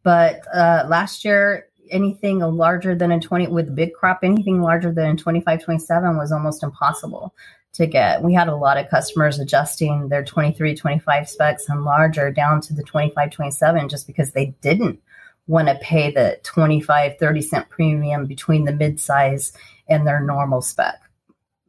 But 0.05 0.43
uh, 0.55 0.87
last 0.89 1.25
year, 1.25 1.67
anything 1.91 2.39
larger 2.39 2.95
than 2.95 3.11
a 3.11 3.19
20 3.19 3.49
with 3.49 3.75
big 3.75 3.93
crop, 3.95 4.21
anything 4.23 4.63
larger 4.63 4.93
than 4.93 5.11
a 5.11 5.17
25, 5.17 5.65
27 5.65 6.17
was 6.17 6.31
almost 6.31 6.63
impossible 6.63 7.35
to 7.75 7.87
get. 7.87 8.23
We 8.23 8.35
had 8.35 8.49
a 8.49 8.57
lot 8.57 8.79
of 8.79 8.89
customers 8.89 9.39
adjusting 9.39 10.09
their 10.09 10.25
23, 10.25 10.75
25 10.75 11.29
specs 11.29 11.69
and 11.69 11.85
larger 11.85 12.31
down 12.31 12.61
to 12.63 12.75
the 12.75 12.83
25, 12.83 13.31
27 13.31 13.89
just 13.89 14.07
because 14.07 14.33
they 14.33 14.55
didn't 14.63 15.01
want 15.47 15.69
to 15.69 15.75
pay 15.77 16.11
the 16.11 16.39
25, 16.43 17.19
30 17.19 17.43
cent 17.43 17.69
premium 17.71 18.27
between 18.27 18.65
the 18.65 18.73
mid-size 18.73 19.53
and 19.89 20.07
their 20.07 20.21
normal 20.21 20.61
spec. 20.61 21.01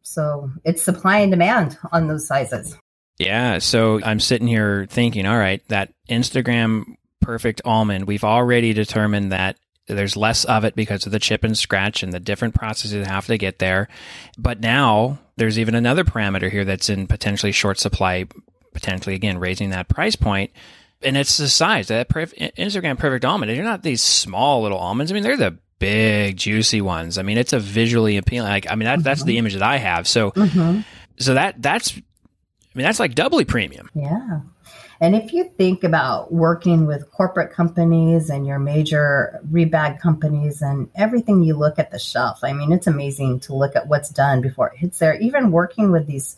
So 0.01 0.51
it's 0.63 0.81
supply 0.81 1.19
and 1.19 1.31
demand 1.31 1.77
on 1.91 2.07
those 2.07 2.27
sizes. 2.27 2.75
Yeah. 3.19 3.59
So 3.59 4.01
I'm 4.03 4.19
sitting 4.19 4.47
here 4.47 4.85
thinking, 4.89 5.25
all 5.25 5.37
right, 5.37 5.61
that 5.67 5.93
Instagram 6.09 6.95
perfect 7.21 7.61
almond, 7.65 8.07
we've 8.07 8.23
already 8.23 8.73
determined 8.73 9.31
that 9.31 9.57
there's 9.95 10.17
less 10.17 10.45
of 10.45 10.63
it 10.63 10.75
because 10.75 11.05
of 11.05 11.11
the 11.11 11.19
chip 11.19 11.43
and 11.43 11.57
scratch 11.57 12.03
and 12.03 12.13
the 12.13 12.19
different 12.19 12.55
processes 12.55 12.91
that 12.91 13.07
have 13.07 13.27
to 13.27 13.37
get 13.37 13.59
there. 13.59 13.87
But 14.37 14.59
now 14.59 15.19
there's 15.35 15.59
even 15.59 15.75
another 15.75 16.03
parameter 16.03 16.49
here 16.49 16.65
that's 16.65 16.89
in 16.89 17.07
potentially 17.07 17.51
short 17.51 17.79
supply, 17.79 18.25
potentially 18.73 19.15
again 19.15 19.37
raising 19.37 19.71
that 19.71 19.87
price 19.87 20.15
point. 20.15 20.51
And 21.01 21.17
it's 21.17 21.37
the 21.37 21.47
size 21.47 21.87
that 21.87 22.09
Instagram 22.09 22.99
perfect 22.99 23.23
almond. 23.23 23.49
They're 23.49 23.63
not 23.63 23.83
these 23.83 24.03
small 24.03 24.63
little 24.63 24.77
almonds. 24.77 25.11
I 25.11 25.15
mean, 25.15 25.23
they're 25.23 25.37
the 25.37 25.57
big 25.79 26.35
juicy 26.37 26.81
ones. 26.81 27.17
I 27.17 27.23
mean, 27.23 27.37
it's 27.37 27.53
a 27.53 27.59
visually 27.59 28.17
appealing. 28.17 28.49
Like, 28.49 28.69
I 28.69 28.75
mean, 28.75 28.85
that, 28.85 28.99
mm-hmm. 28.99 29.03
that's 29.03 29.23
the 29.23 29.37
image 29.37 29.53
that 29.53 29.63
I 29.63 29.77
have. 29.77 30.07
So, 30.07 30.31
mm-hmm. 30.31 30.81
so 31.17 31.33
that 31.35 31.61
that's, 31.61 31.97
I 31.97 32.77
mean, 32.77 32.83
that's 32.83 32.99
like 32.99 33.15
doubly 33.15 33.45
premium. 33.45 33.89
Yeah. 33.95 34.41
And 35.01 35.15
if 35.15 35.31
you 35.31 35.45
think 35.45 35.83
about 35.85 36.33
working 36.33 36.85
with 36.85 37.09
corporate 37.11 37.53
companies 37.53 38.29
and 38.29 38.45
your 38.45 38.59
major 38.59 39.39
rebag 39.49 39.99
companies 39.99 40.61
and 40.61 40.89
everything 40.93 41.41
you 41.41 41.55
look 41.55 41.79
at 41.79 41.91
the 41.91 41.99
shelf, 41.99 42.39
I 42.43 42.51
mean, 42.51 42.73
it's 42.73 42.87
amazing 42.87 43.39
to 43.41 43.55
look 43.55 43.77
at 43.77 43.87
what's 43.87 44.09
done 44.09 44.41
before 44.41 44.69
it 44.69 44.77
hits 44.77 44.99
there. 44.99 45.17
Even 45.19 45.51
working 45.51 45.91
with 45.91 46.05
these 46.05 46.35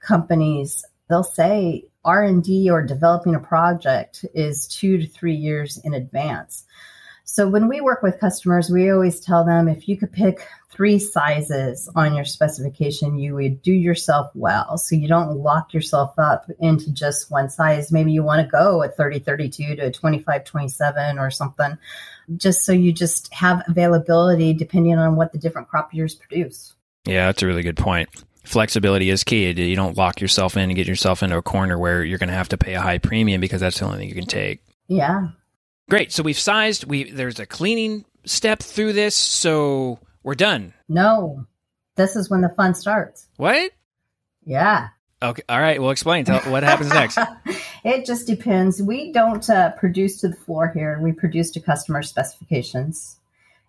companies, 0.00 0.84
they'll 1.08 1.24
say 1.24 1.86
R&D 2.04 2.70
or 2.70 2.82
developing 2.82 3.34
a 3.34 3.40
project 3.40 4.24
is 4.32 4.68
two 4.68 4.98
to 4.98 5.06
three 5.06 5.34
years 5.34 5.78
in 5.78 5.92
advance. 5.92 6.64
So 7.38 7.46
when 7.46 7.68
we 7.68 7.80
work 7.80 8.02
with 8.02 8.18
customers, 8.18 8.68
we 8.68 8.90
always 8.90 9.20
tell 9.20 9.44
them 9.44 9.68
if 9.68 9.86
you 9.86 9.96
could 9.96 10.10
pick 10.10 10.44
three 10.70 10.98
sizes 10.98 11.88
on 11.94 12.16
your 12.16 12.24
specification, 12.24 13.16
you 13.16 13.36
would 13.36 13.62
do 13.62 13.72
yourself 13.72 14.28
well. 14.34 14.76
So 14.76 14.96
you 14.96 15.06
don't 15.06 15.36
lock 15.36 15.72
yourself 15.72 16.18
up 16.18 16.50
into 16.58 16.90
just 16.90 17.30
one 17.30 17.48
size. 17.48 17.92
Maybe 17.92 18.10
you 18.10 18.24
want 18.24 18.44
to 18.44 18.50
go 18.50 18.82
at 18.82 18.96
30, 18.96 19.20
32 19.20 19.76
to 19.76 19.92
25, 19.92 20.44
27 20.46 21.18
or 21.20 21.30
something, 21.30 21.78
just 22.36 22.64
so 22.64 22.72
you 22.72 22.92
just 22.92 23.32
have 23.32 23.62
availability 23.68 24.52
depending 24.52 24.98
on 24.98 25.14
what 25.14 25.30
the 25.30 25.38
different 25.38 25.68
crop 25.68 25.94
years 25.94 26.16
produce. 26.16 26.74
Yeah, 27.04 27.26
that's 27.26 27.44
a 27.44 27.46
really 27.46 27.62
good 27.62 27.76
point. 27.76 28.08
Flexibility 28.42 29.10
is 29.10 29.22
key. 29.22 29.48
You 29.48 29.76
don't 29.76 29.96
lock 29.96 30.20
yourself 30.20 30.56
in 30.56 30.64
and 30.64 30.74
get 30.74 30.88
yourself 30.88 31.22
into 31.22 31.36
a 31.36 31.42
corner 31.42 31.78
where 31.78 32.02
you're 32.02 32.18
going 32.18 32.30
to 32.30 32.34
have 32.34 32.48
to 32.48 32.58
pay 32.58 32.74
a 32.74 32.80
high 32.80 32.98
premium 32.98 33.40
because 33.40 33.60
that's 33.60 33.78
the 33.78 33.84
only 33.84 33.98
thing 33.98 34.08
you 34.08 34.16
can 34.16 34.26
take. 34.26 34.60
Yeah. 34.88 35.28
Great. 35.88 36.12
So 36.12 36.22
we've 36.22 36.38
sized. 36.38 36.84
We 36.84 37.10
there's 37.10 37.40
a 37.40 37.46
cleaning 37.46 38.04
step 38.26 38.62
through 38.62 38.92
this, 38.92 39.14
so 39.14 39.98
we're 40.22 40.34
done. 40.34 40.74
No, 40.88 41.46
this 41.96 42.14
is 42.14 42.28
when 42.28 42.42
the 42.42 42.50
fun 42.50 42.74
starts. 42.74 43.26
What? 43.36 43.72
Yeah. 44.44 44.88
Okay. 45.22 45.42
All 45.48 45.60
right. 45.60 45.80
Well, 45.80 45.90
explain. 45.90 46.26
Tell 46.26 46.40
what 46.52 46.62
happens 46.62 46.90
next. 46.90 47.18
it 47.84 48.04
just 48.04 48.26
depends. 48.26 48.82
We 48.82 49.12
don't 49.12 49.48
uh, 49.48 49.72
produce 49.72 50.20
to 50.20 50.28
the 50.28 50.36
floor 50.36 50.70
here. 50.74 51.00
We 51.00 51.12
produce 51.12 51.50
to 51.52 51.60
customer 51.60 52.02
specifications. 52.02 53.16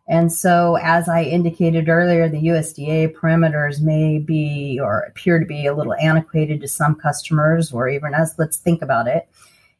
And 0.07 0.31
so, 0.33 0.75
as 0.75 1.07
I 1.07 1.23
indicated 1.23 1.87
earlier, 1.87 2.27
the 2.27 2.47
USDA 2.47 3.13
parameters 3.13 3.79
may 3.79 4.19
be 4.19 4.79
or 4.81 5.01
appear 5.01 5.39
to 5.39 5.45
be 5.45 5.67
a 5.67 5.73
little 5.73 5.93
antiquated 5.93 6.61
to 6.61 6.67
some 6.67 6.95
customers, 6.95 7.71
or 7.71 7.87
even 7.87 8.13
us. 8.13 8.33
let's 8.37 8.57
think 8.57 8.81
about 8.81 9.07
it 9.07 9.29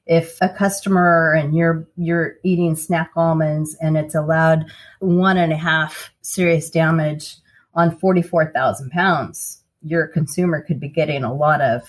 if 0.10 0.40
a 0.42 0.50
customer 0.50 1.34
and 1.34 1.56
you're 1.56 1.88
you're 1.96 2.38
eating 2.44 2.76
snack 2.76 3.12
almonds 3.16 3.76
and 3.80 3.96
it's 3.96 4.16
allowed 4.16 4.66
one 5.00 5.38
and 5.38 5.54
a 5.54 5.58
half 5.58 6.12
serious 6.22 6.72
damage 6.72 7.38
on 7.76 7.96
44,000 7.96 8.90
pounds, 8.90 9.64
your 9.84 10.08
consumer 10.08 10.64
could 10.64 10.80
be 10.80 10.90
getting 10.90 11.24
a 11.24 11.34
lot 11.34 11.62
of 11.62 11.84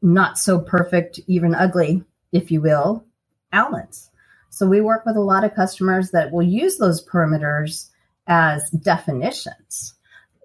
not 0.00 0.38
so 0.38 0.60
perfect, 0.60 1.18
even 1.26 1.54
ugly, 1.54 2.04
if 2.30 2.52
you 2.52 2.60
will, 2.60 3.04
almonds. 3.52 4.08
So 4.50 4.68
we 4.68 4.80
work 4.80 5.04
with 5.04 5.16
a 5.16 5.20
lot 5.20 5.42
of 5.42 5.54
customers 5.54 6.12
that 6.12 6.30
will 6.30 6.44
use 6.44 6.78
those 6.78 7.04
perimeters 7.04 7.90
as 8.28 8.70
definitions 8.70 9.94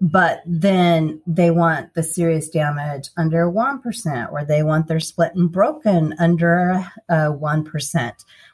but 0.01 0.41
then 0.45 1.21
they 1.27 1.51
want 1.51 1.93
the 1.93 2.03
serious 2.03 2.49
damage 2.49 3.09
under 3.17 3.51
1%, 3.51 4.31
or 4.31 4.45
they 4.45 4.63
want 4.63 4.87
their 4.87 4.99
split 4.99 5.35
and 5.35 5.51
broken 5.51 6.15
under 6.19 6.85
uh, 7.09 7.31
1%, 7.31 8.11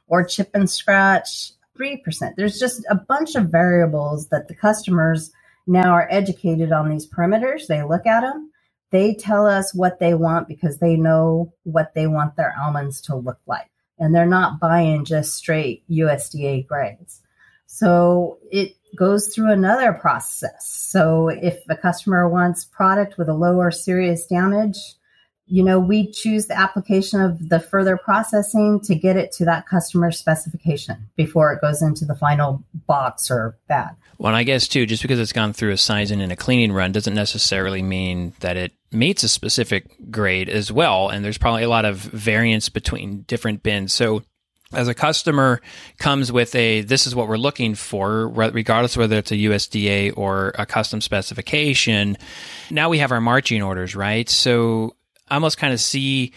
or 0.07 0.23
chip 0.23 0.49
and 0.53 0.69
scratch 0.69 1.51
3%. 1.79 2.35
There's 2.35 2.59
just 2.59 2.85
a 2.89 2.95
bunch 2.95 3.35
of 3.35 3.51
variables 3.51 4.29
that 4.29 4.47
the 4.47 4.55
customers 4.55 5.31
now 5.67 5.91
are 5.91 6.07
educated 6.09 6.71
on 6.71 6.89
these 6.89 7.07
perimeters. 7.07 7.67
They 7.67 7.83
look 7.83 8.05
at 8.05 8.21
them, 8.21 8.51
they 8.91 9.13
tell 9.13 9.45
us 9.45 9.73
what 9.73 9.99
they 9.99 10.13
want 10.13 10.47
because 10.47 10.77
they 10.77 10.95
know 10.95 11.53
what 11.63 11.93
they 11.95 12.07
want 12.07 12.35
their 12.35 12.55
almonds 12.57 13.01
to 13.01 13.15
look 13.15 13.39
like. 13.45 13.69
And 13.99 14.13
they're 14.13 14.25
not 14.25 14.59
buying 14.59 15.05
just 15.05 15.35
straight 15.35 15.83
USDA 15.89 16.67
grades. 16.67 17.21
So 17.65 18.39
it 18.51 18.75
goes 18.95 19.33
through 19.33 19.51
another 19.51 19.93
process. 19.93 20.65
So 20.67 21.29
if 21.29 21.63
a 21.69 21.75
customer 21.75 22.29
wants 22.29 22.63
product 22.63 23.17
with 23.17 23.29
a 23.29 23.33
lower 23.33 23.71
serious 23.71 24.25
damage, 24.25 24.77
you 25.47 25.63
know, 25.63 25.79
we 25.79 26.11
choose 26.11 26.47
the 26.47 26.57
application 26.57 27.21
of 27.21 27.49
the 27.49 27.59
further 27.59 27.97
processing 27.97 28.79
to 28.81 28.95
get 28.95 29.15
it 29.15 29.31
to 29.33 29.45
that 29.45 29.67
customer 29.67 30.11
specification 30.11 31.07
before 31.15 31.53
it 31.53 31.61
goes 31.61 31.83
into 31.83 32.03
the 32.03 32.15
final 32.15 32.63
box 32.87 33.29
or 33.29 33.55
bag. 33.67 33.93
Well, 34.17 34.33
I 34.33 34.43
guess 34.43 34.67
too, 34.67 34.85
just 34.85 35.03
because 35.03 35.19
it's 35.19 35.33
gone 35.33 35.53
through 35.53 35.71
a 35.71 35.77
sizing 35.77 36.21
and 36.21 36.31
a 36.31 36.35
cleaning 36.35 36.71
run 36.71 36.93
doesn't 36.93 37.13
necessarily 37.13 37.83
mean 37.83 38.33
that 38.39 38.57
it 38.57 38.71
meets 38.91 39.23
a 39.23 39.29
specific 39.29 39.85
grade 40.09 40.49
as 40.49 40.71
well. 40.71 41.09
And 41.09 41.23
there's 41.23 41.37
probably 41.37 41.63
a 41.63 41.69
lot 41.69 41.85
of 41.85 41.97
variance 41.97 42.69
between 42.69 43.21
different 43.23 43.61
bins. 43.61 43.93
So 43.93 44.23
as 44.75 44.87
a 44.87 44.93
customer 44.93 45.61
comes 45.97 46.31
with 46.31 46.53
a 46.55 46.81
this 46.81 47.07
is 47.07 47.15
what 47.15 47.27
we're 47.27 47.37
looking 47.37 47.75
for 47.75 48.27
regardless 48.27 48.97
whether 48.97 49.17
it's 49.17 49.31
a 49.31 49.35
USDA 49.35 50.17
or 50.17 50.53
a 50.57 50.65
custom 50.65 51.01
specification 51.01 52.17
now 52.69 52.89
we 52.89 52.99
have 52.99 53.11
our 53.11 53.21
marching 53.21 53.61
orders 53.61 53.95
right? 53.95 54.29
So 54.29 54.95
I 55.29 55.35
almost 55.35 55.57
kind 55.57 55.73
of 55.73 55.79
see 55.79 56.33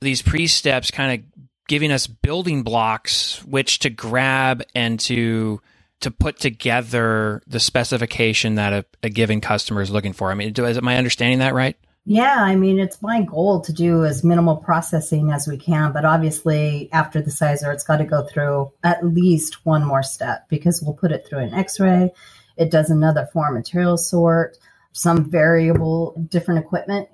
these 0.00 0.22
pre-steps 0.22 0.90
kind 0.90 1.20
of 1.20 1.42
giving 1.68 1.90
us 1.90 2.06
building 2.06 2.62
blocks 2.62 3.44
which 3.44 3.80
to 3.80 3.90
grab 3.90 4.62
and 4.74 4.98
to 5.00 5.60
to 6.00 6.10
put 6.10 6.38
together 6.38 7.42
the 7.46 7.60
specification 7.60 8.56
that 8.56 8.72
a, 8.72 8.84
a 9.02 9.08
given 9.08 9.40
customer 9.40 9.80
is 9.80 9.90
looking 9.90 10.12
for. 10.12 10.30
I 10.30 10.34
mean 10.34 10.52
do, 10.52 10.66
is 10.66 10.80
my 10.82 10.96
understanding 10.96 11.38
that 11.38 11.54
right 11.54 11.76
yeah, 12.06 12.36
I 12.38 12.54
mean, 12.54 12.78
it's 12.78 13.00
my 13.00 13.22
goal 13.22 13.62
to 13.62 13.72
do 13.72 14.04
as 14.04 14.22
minimal 14.22 14.56
processing 14.56 15.32
as 15.32 15.48
we 15.48 15.56
can, 15.56 15.92
but 15.92 16.04
obviously, 16.04 16.90
after 16.92 17.22
the 17.22 17.30
sizer, 17.30 17.72
it's 17.72 17.84
got 17.84 17.96
to 17.96 18.04
go 18.04 18.26
through 18.26 18.70
at 18.82 19.04
least 19.04 19.64
one 19.64 19.84
more 19.84 20.02
step 20.02 20.46
because 20.50 20.82
we'll 20.82 20.94
put 20.94 21.12
it 21.12 21.26
through 21.26 21.38
an 21.38 21.54
x 21.54 21.80
ray. 21.80 22.12
It 22.58 22.70
does 22.70 22.90
another 22.90 23.26
foreign 23.32 23.54
material 23.54 23.96
sort, 23.96 24.58
some 24.92 25.30
variable 25.30 26.14
different 26.28 26.62
equipment 26.62 27.08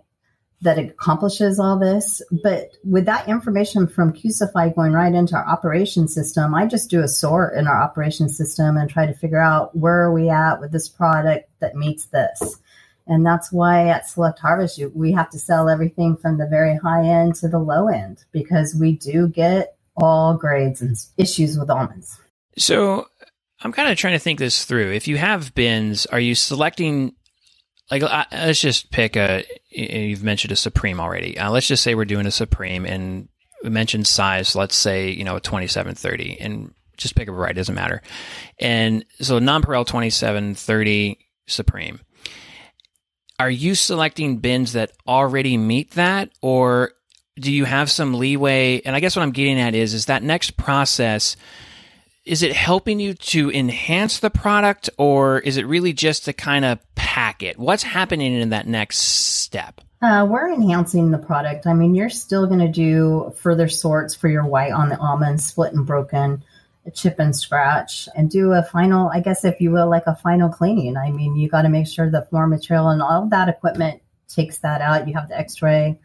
that 0.62 0.78
accomplishes 0.78 1.60
all 1.60 1.78
this. 1.78 2.20
But 2.42 2.76
with 2.82 3.06
that 3.06 3.28
information 3.28 3.86
from 3.86 4.12
Qcify 4.12 4.74
going 4.74 4.92
right 4.92 5.14
into 5.14 5.36
our 5.36 5.46
operation 5.46 6.08
system, 6.08 6.52
I 6.52 6.66
just 6.66 6.90
do 6.90 7.00
a 7.00 7.08
sort 7.08 7.54
in 7.54 7.68
our 7.68 7.80
operation 7.80 8.28
system 8.28 8.76
and 8.76 8.90
try 8.90 9.06
to 9.06 9.14
figure 9.14 9.40
out 9.40 9.74
where 9.76 10.02
are 10.02 10.12
we 10.12 10.28
at 10.28 10.60
with 10.60 10.72
this 10.72 10.88
product 10.88 11.48
that 11.60 11.76
meets 11.76 12.06
this 12.06 12.60
and 13.10 13.26
that's 13.26 13.50
why 13.50 13.88
at 13.88 14.08
Select 14.08 14.38
Harvest, 14.38 14.80
we 14.94 15.10
have 15.12 15.28
to 15.30 15.38
sell 15.38 15.68
everything 15.68 16.16
from 16.16 16.38
the 16.38 16.46
very 16.46 16.76
high 16.76 17.04
end 17.04 17.34
to 17.36 17.48
the 17.48 17.58
low 17.58 17.88
end 17.88 18.24
because 18.30 18.76
we 18.78 18.92
do 18.92 19.26
get 19.26 19.76
all 19.96 20.36
grades 20.36 20.80
and 20.80 20.96
issues 21.16 21.58
with 21.58 21.68
almonds. 21.70 22.20
So 22.56 23.08
I'm 23.62 23.72
kind 23.72 23.90
of 23.90 23.98
trying 23.98 24.12
to 24.12 24.20
think 24.20 24.38
this 24.38 24.64
through. 24.64 24.92
If 24.92 25.08
you 25.08 25.16
have 25.16 25.56
bins, 25.56 26.06
are 26.06 26.20
you 26.20 26.36
selecting 26.36 27.16
like 27.90 28.04
uh, 28.04 28.24
let's 28.30 28.60
just 28.60 28.92
pick 28.92 29.16
a 29.16 29.44
you've 29.70 30.22
mentioned 30.22 30.52
a 30.52 30.56
supreme 30.56 31.00
already 31.00 31.36
uh, 31.36 31.50
let's 31.50 31.66
just 31.66 31.82
say 31.82 31.96
we're 31.96 32.04
doing 32.04 32.26
a 32.26 32.30
supreme 32.30 32.86
and 32.86 33.28
we 33.64 33.70
mentioned 33.70 34.06
size 34.06 34.54
let's 34.54 34.76
say 34.76 35.10
you 35.10 35.24
know 35.24 35.34
a 35.34 35.40
2730 35.40 36.40
and 36.40 36.72
just 36.96 37.16
pick 37.16 37.28
a 37.28 37.32
variety 37.32 37.56
doesn't 37.56 37.74
matter 37.74 38.00
and 38.60 39.04
so 39.20 39.40
nonpareil 39.40 39.84
2730 39.84 41.18
supreme 41.48 41.98
are 43.40 43.50
you 43.50 43.74
selecting 43.74 44.36
bins 44.36 44.74
that 44.74 44.92
already 45.08 45.56
meet 45.56 45.92
that 45.92 46.28
or 46.42 46.92
do 47.36 47.50
you 47.50 47.64
have 47.64 47.90
some 47.90 48.12
leeway? 48.12 48.82
And 48.82 48.94
i 48.94 49.00
guess 49.00 49.16
what 49.16 49.22
i'm 49.22 49.30
getting 49.32 49.58
at 49.58 49.74
is 49.74 49.94
is 49.94 50.06
that 50.06 50.22
next 50.22 50.58
process 50.58 51.36
is 52.26 52.42
it 52.42 52.52
helping 52.52 53.00
you 53.00 53.14
to 53.14 53.50
enhance 53.50 54.20
the 54.20 54.28
product 54.28 54.90
or 54.98 55.38
is 55.38 55.56
it 55.56 55.66
really 55.66 55.94
just 55.94 56.26
to 56.26 56.34
kind 56.34 56.66
of 56.66 56.78
pack 56.94 57.42
it? 57.42 57.58
What's 57.58 57.82
happening 57.82 58.34
in 58.34 58.50
that 58.50 58.66
next 58.66 58.98
step? 58.98 59.80
Uh, 60.02 60.26
we're 60.28 60.52
enhancing 60.52 61.10
the 61.10 61.18
product. 61.18 61.66
I 61.66 61.72
mean 61.72 61.94
you're 61.94 62.10
still 62.10 62.46
going 62.46 62.60
to 62.60 62.68
do 62.68 63.32
further 63.38 63.68
sorts 63.68 64.14
for 64.14 64.28
your 64.28 64.44
white 64.44 64.72
on 64.72 64.90
the 64.90 64.98
almond 64.98 65.40
split 65.40 65.72
and 65.72 65.86
broken 65.86 66.44
chip 66.90 67.18
and 67.18 67.34
scratch 67.34 68.08
and 68.16 68.30
do 68.30 68.52
a 68.52 68.62
final, 68.62 69.08
I 69.08 69.20
guess, 69.20 69.44
if 69.44 69.60
you 69.60 69.70
will, 69.70 69.88
like 69.88 70.06
a 70.06 70.16
final 70.16 70.48
cleaning. 70.48 70.96
I 70.96 71.10
mean, 71.10 71.36
you 71.36 71.48
got 71.48 71.62
to 71.62 71.68
make 71.68 71.86
sure 71.86 72.10
the 72.10 72.22
floor 72.22 72.46
material 72.46 72.88
and 72.88 73.02
all 73.02 73.26
that 73.28 73.48
equipment 73.48 74.02
takes 74.28 74.58
that 74.58 74.80
out. 74.80 75.08
You 75.08 75.14
have 75.14 75.28
the 75.28 75.38
x 75.38 75.62
ray 75.62 75.98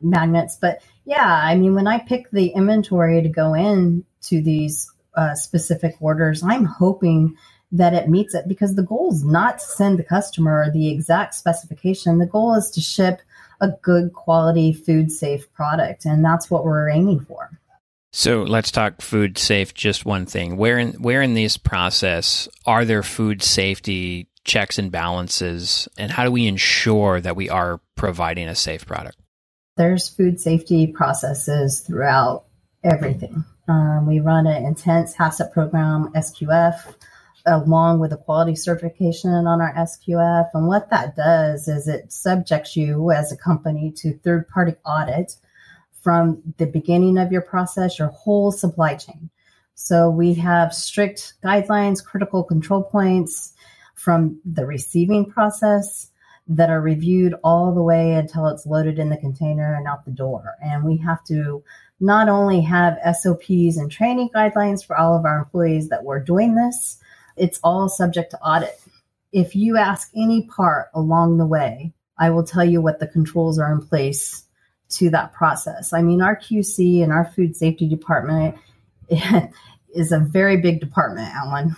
magnets. 0.00 0.56
But 0.60 0.82
yeah, 1.04 1.40
I 1.42 1.54
mean, 1.56 1.74
when 1.74 1.86
I 1.86 1.98
pick 1.98 2.30
the 2.30 2.48
inventory 2.48 3.22
to 3.22 3.28
go 3.28 3.54
in 3.54 4.04
to 4.22 4.42
these 4.42 4.90
uh, 5.14 5.34
specific 5.34 5.96
orders, 6.00 6.42
I'm 6.42 6.64
hoping 6.64 7.36
that 7.72 7.94
it 7.94 8.08
meets 8.08 8.34
it 8.34 8.48
because 8.48 8.74
the 8.74 8.82
goal 8.82 9.12
is 9.12 9.24
not 9.24 9.58
to 9.58 9.64
send 9.64 9.98
the 9.98 10.04
customer 10.04 10.70
the 10.70 10.90
exact 10.90 11.34
specification. 11.34 12.18
The 12.18 12.26
goal 12.26 12.54
is 12.54 12.70
to 12.70 12.80
ship 12.80 13.20
a 13.60 13.68
good 13.82 14.12
quality 14.12 14.72
food 14.72 15.10
safe 15.10 15.52
product. 15.52 16.04
And 16.04 16.24
that's 16.24 16.50
what 16.50 16.64
we're 16.64 16.88
aiming 16.88 17.20
for. 17.20 17.50
So 18.12 18.42
let's 18.42 18.70
talk 18.70 19.02
food 19.02 19.38
safe. 19.38 19.74
Just 19.74 20.04
one 20.04 20.26
thing: 20.26 20.56
where 20.56 20.78
in 20.78 20.92
where 20.94 21.22
in 21.22 21.34
this 21.34 21.56
process 21.56 22.48
are 22.64 22.84
there 22.84 23.02
food 23.02 23.42
safety 23.42 24.28
checks 24.44 24.78
and 24.78 24.90
balances, 24.90 25.88
and 25.98 26.10
how 26.10 26.24
do 26.24 26.32
we 26.32 26.46
ensure 26.46 27.20
that 27.20 27.36
we 27.36 27.50
are 27.50 27.80
providing 27.96 28.48
a 28.48 28.54
safe 28.54 28.86
product? 28.86 29.18
There's 29.76 30.08
food 30.08 30.40
safety 30.40 30.86
processes 30.88 31.80
throughout 31.80 32.46
everything. 32.82 33.44
Um, 33.68 34.06
we 34.06 34.20
run 34.20 34.46
an 34.46 34.64
intense 34.64 35.14
HACCP 35.14 35.52
program, 35.52 36.10
SQF, 36.14 36.94
along 37.46 38.00
with 38.00 38.12
a 38.12 38.16
quality 38.16 38.56
certification 38.56 39.30
on 39.30 39.60
our 39.60 39.74
SQF. 39.74 40.48
And 40.54 40.66
what 40.66 40.90
that 40.90 41.14
does 41.14 41.68
is 41.68 41.86
it 41.86 42.12
subjects 42.12 42.76
you 42.76 43.10
as 43.10 43.30
a 43.30 43.36
company 43.36 43.92
to 43.98 44.18
third 44.18 44.48
party 44.48 44.74
audit 44.84 45.34
from 46.02 46.42
the 46.58 46.66
beginning 46.66 47.18
of 47.18 47.32
your 47.32 47.42
process, 47.42 47.98
your 47.98 48.08
whole 48.08 48.52
supply 48.52 48.94
chain. 48.94 49.30
So 49.74 50.10
we 50.10 50.34
have 50.34 50.74
strict 50.74 51.34
guidelines, 51.44 52.04
critical 52.04 52.42
control 52.42 52.82
points 52.82 53.52
from 53.94 54.40
the 54.44 54.66
receiving 54.66 55.26
process 55.26 56.10
that 56.48 56.70
are 56.70 56.80
reviewed 56.80 57.34
all 57.44 57.74
the 57.74 57.82
way 57.82 58.14
until 58.14 58.46
it's 58.46 58.66
loaded 58.66 58.98
in 58.98 59.10
the 59.10 59.16
container 59.16 59.74
and 59.74 59.86
out 59.86 60.04
the 60.04 60.10
door. 60.10 60.54
And 60.62 60.84
we 60.84 60.96
have 60.98 61.22
to 61.24 61.62
not 62.00 62.28
only 62.28 62.60
have 62.62 62.98
SOPs 63.14 63.76
and 63.76 63.90
training 63.90 64.30
guidelines 64.34 64.84
for 64.84 64.96
all 64.96 65.16
of 65.16 65.24
our 65.24 65.38
employees 65.38 65.88
that 65.90 66.04
we're 66.04 66.20
doing 66.20 66.54
this, 66.54 66.98
it's 67.36 67.60
all 67.62 67.88
subject 67.88 68.30
to 68.30 68.40
audit. 68.40 68.80
If 69.30 69.54
you 69.54 69.76
ask 69.76 70.10
any 70.16 70.46
part 70.46 70.88
along 70.94 71.36
the 71.36 71.46
way, 71.46 71.92
I 72.18 72.30
will 72.30 72.44
tell 72.44 72.64
you 72.64 72.80
what 72.80 72.98
the 72.98 73.06
controls 73.06 73.58
are 73.58 73.72
in 73.72 73.86
place 73.86 74.44
to 74.90 75.10
that 75.10 75.32
process. 75.32 75.92
I 75.92 76.02
mean, 76.02 76.22
our 76.22 76.36
QC 76.36 77.02
and 77.02 77.12
our 77.12 77.24
food 77.24 77.56
safety 77.56 77.88
department 77.88 78.56
is 79.94 80.12
a 80.12 80.18
very 80.18 80.56
big 80.56 80.80
department, 80.80 81.28
Alan. 81.34 81.76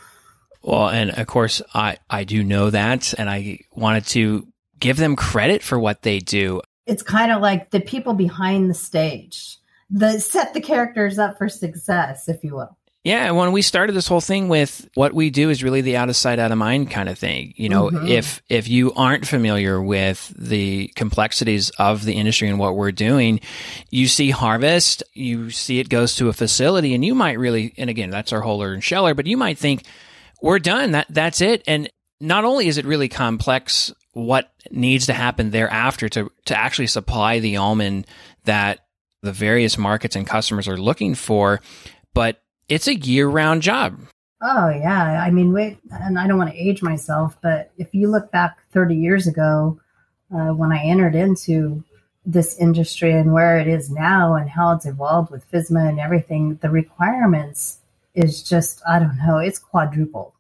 Well, 0.63 0.89
and 0.89 1.11
of 1.11 1.27
course, 1.27 1.63
I, 1.75 1.99
I 2.09 2.25
do 2.25 2.45
know 2.45 2.71
that, 2.71 3.15
and 3.19 3.31
I 3.31 3.61
wanted 3.73 4.07
to 4.09 4.47
give 4.79 4.97
them 4.97 5.17
credit 5.17 5.63
for 5.63 5.79
what 5.79 6.03
they 6.03 6.19
do. 6.19 6.61
It's 6.87 7.03
kind 7.03 7.33
of 7.33 7.41
like 7.41 7.71
the 7.71 7.81
people 7.81 8.15
behind 8.15 8.69
the 8.69 8.75
stage 8.75 9.59
that 9.91 10.23
set 10.23 10.55
the 10.55 10.61
characters 10.61 11.19
up 11.19 11.39
for 11.39 11.49
success, 11.49 12.29
if 12.29 12.45
you 12.45 12.55
will. 12.55 12.77
Yeah, 13.03 13.31
when 13.31 13.53
we 13.53 13.63
started 13.63 13.95
this 13.95 14.07
whole 14.07 14.21
thing 14.21 14.51
with 14.51 14.87
what 14.95 15.15
we 15.15 15.31
do 15.31 15.49
is 15.49 15.65
really 15.65 15.81
the 15.81 15.97
out 15.97 16.11
of 16.11 16.17
sight, 16.17 16.39
out 16.39 16.53
of 16.53 16.59
mind 16.59 16.91
kind 16.91 17.09
of 17.09 17.19
thing. 17.19 17.55
You 17.57 17.71
know, 17.71 17.89
mm-hmm. 17.89 18.07
if 18.07 18.43
if 18.51 18.69
you 18.69 18.93
aren't 18.93 19.27
familiar 19.27 19.81
with 19.81 20.31
the 20.37 20.89
complexities 20.97 21.71
of 21.71 22.05
the 22.05 22.13
industry 22.13 22.49
and 22.49 22.59
what 22.59 22.77
we're 22.77 22.93
doing, 22.93 23.41
you 23.89 24.07
see 24.07 24.29
harvest, 24.29 25.03
you 25.15 25.51
see 25.51 25.79
it 25.79 25.89
goes 25.89 26.17
to 26.17 26.29
a 26.29 26.35
facility, 26.35 26.95
and 26.95 27.03
you 27.03 27.15
might 27.15 27.39
really, 27.39 27.73
and 27.79 27.89
again, 27.89 28.11
that's 28.11 28.35
our 28.35 28.43
huller 28.43 28.75
and 28.75 28.85
sheller, 28.85 29.15
but 29.15 29.27
you 29.27 29.39
might 29.39 29.57
think 29.57 29.85
we're 30.43 30.59
done. 30.59 30.91
That 30.91 31.07
that's 31.09 31.41
it. 31.41 31.63
And 31.67 31.89
not 32.21 32.45
only 32.45 32.69
is 32.69 32.77
it 32.77 32.85
really 32.85 33.09
complex, 33.09 33.95
what 34.13 34.53
needs 34.71 35.07
to 35.07 35.15
happen 35.15 35.51
thereafter 35.51 36.11
to 36.11 36.31
to 36.45 36.59
actually 36.59 36.89
supply 36.89 37.39
the 37.39 37.57
almond 37.57 38.07
that 38.45 38.81
the 39.23 39.33
various 39.33 39.79
markets 39.79 40.17
and 40.17 40.27
customers 40.27 40.69
are 40.69 40.77
looking 40.77 41.15
for, 41.15 41.63
but 42.13 42.43
it's 42.71 42.87
a 42.87 42.95
year 42.95 43.29
round 43.29 43.61
job. 43.61 43.99
Oh 44.41 44.71
yeah, 44.71 45.23
I 45.23 45.31
mean, 45.31 45.53
wait, 45.53 45.79
and 45.91 46.19
I 46.19 46.27
don't 46.27 46.39
want 46.39 46.51
to 46.51 46.57
age 46.57 46.81
myself, 46.81 47.37
but 47.43 47.73
if 47.77 47.93
you 47.93 48.09
look 48.09 48.31
back 48.31 48.57
30 48.73 48.95
years 48.95 49.27
ago, 49.27 49.79
uh, 50.35 50.55
when 50.55 50.73
I 50.73 50.83
entered 50.83 51.15
into 51.15 51.85
this 52.25 52.57
industry 52.59 53.13
and 53.13 53.33
where 53.33 53.59
it 53.59 53.67
is 53.67 53.91
now 53.91 54.35
and 54.35 54.49
how 54.49 54.73
it's 54.73 54.87
evolved 54.87 55.31
with 55.31 55.51
FSMA 55.51 55.91
and 55.91 56.01
everything, 56.01 56.55
the 56.63 56.71
requirements 56.71 57.81
is 58.15 58.43
just 58.43 58.81
I 58.89 58.99
don't 58.99 59.19
know, 59.19 59.39
it's 59.39 59.59
quadrupled. 59.59 60.33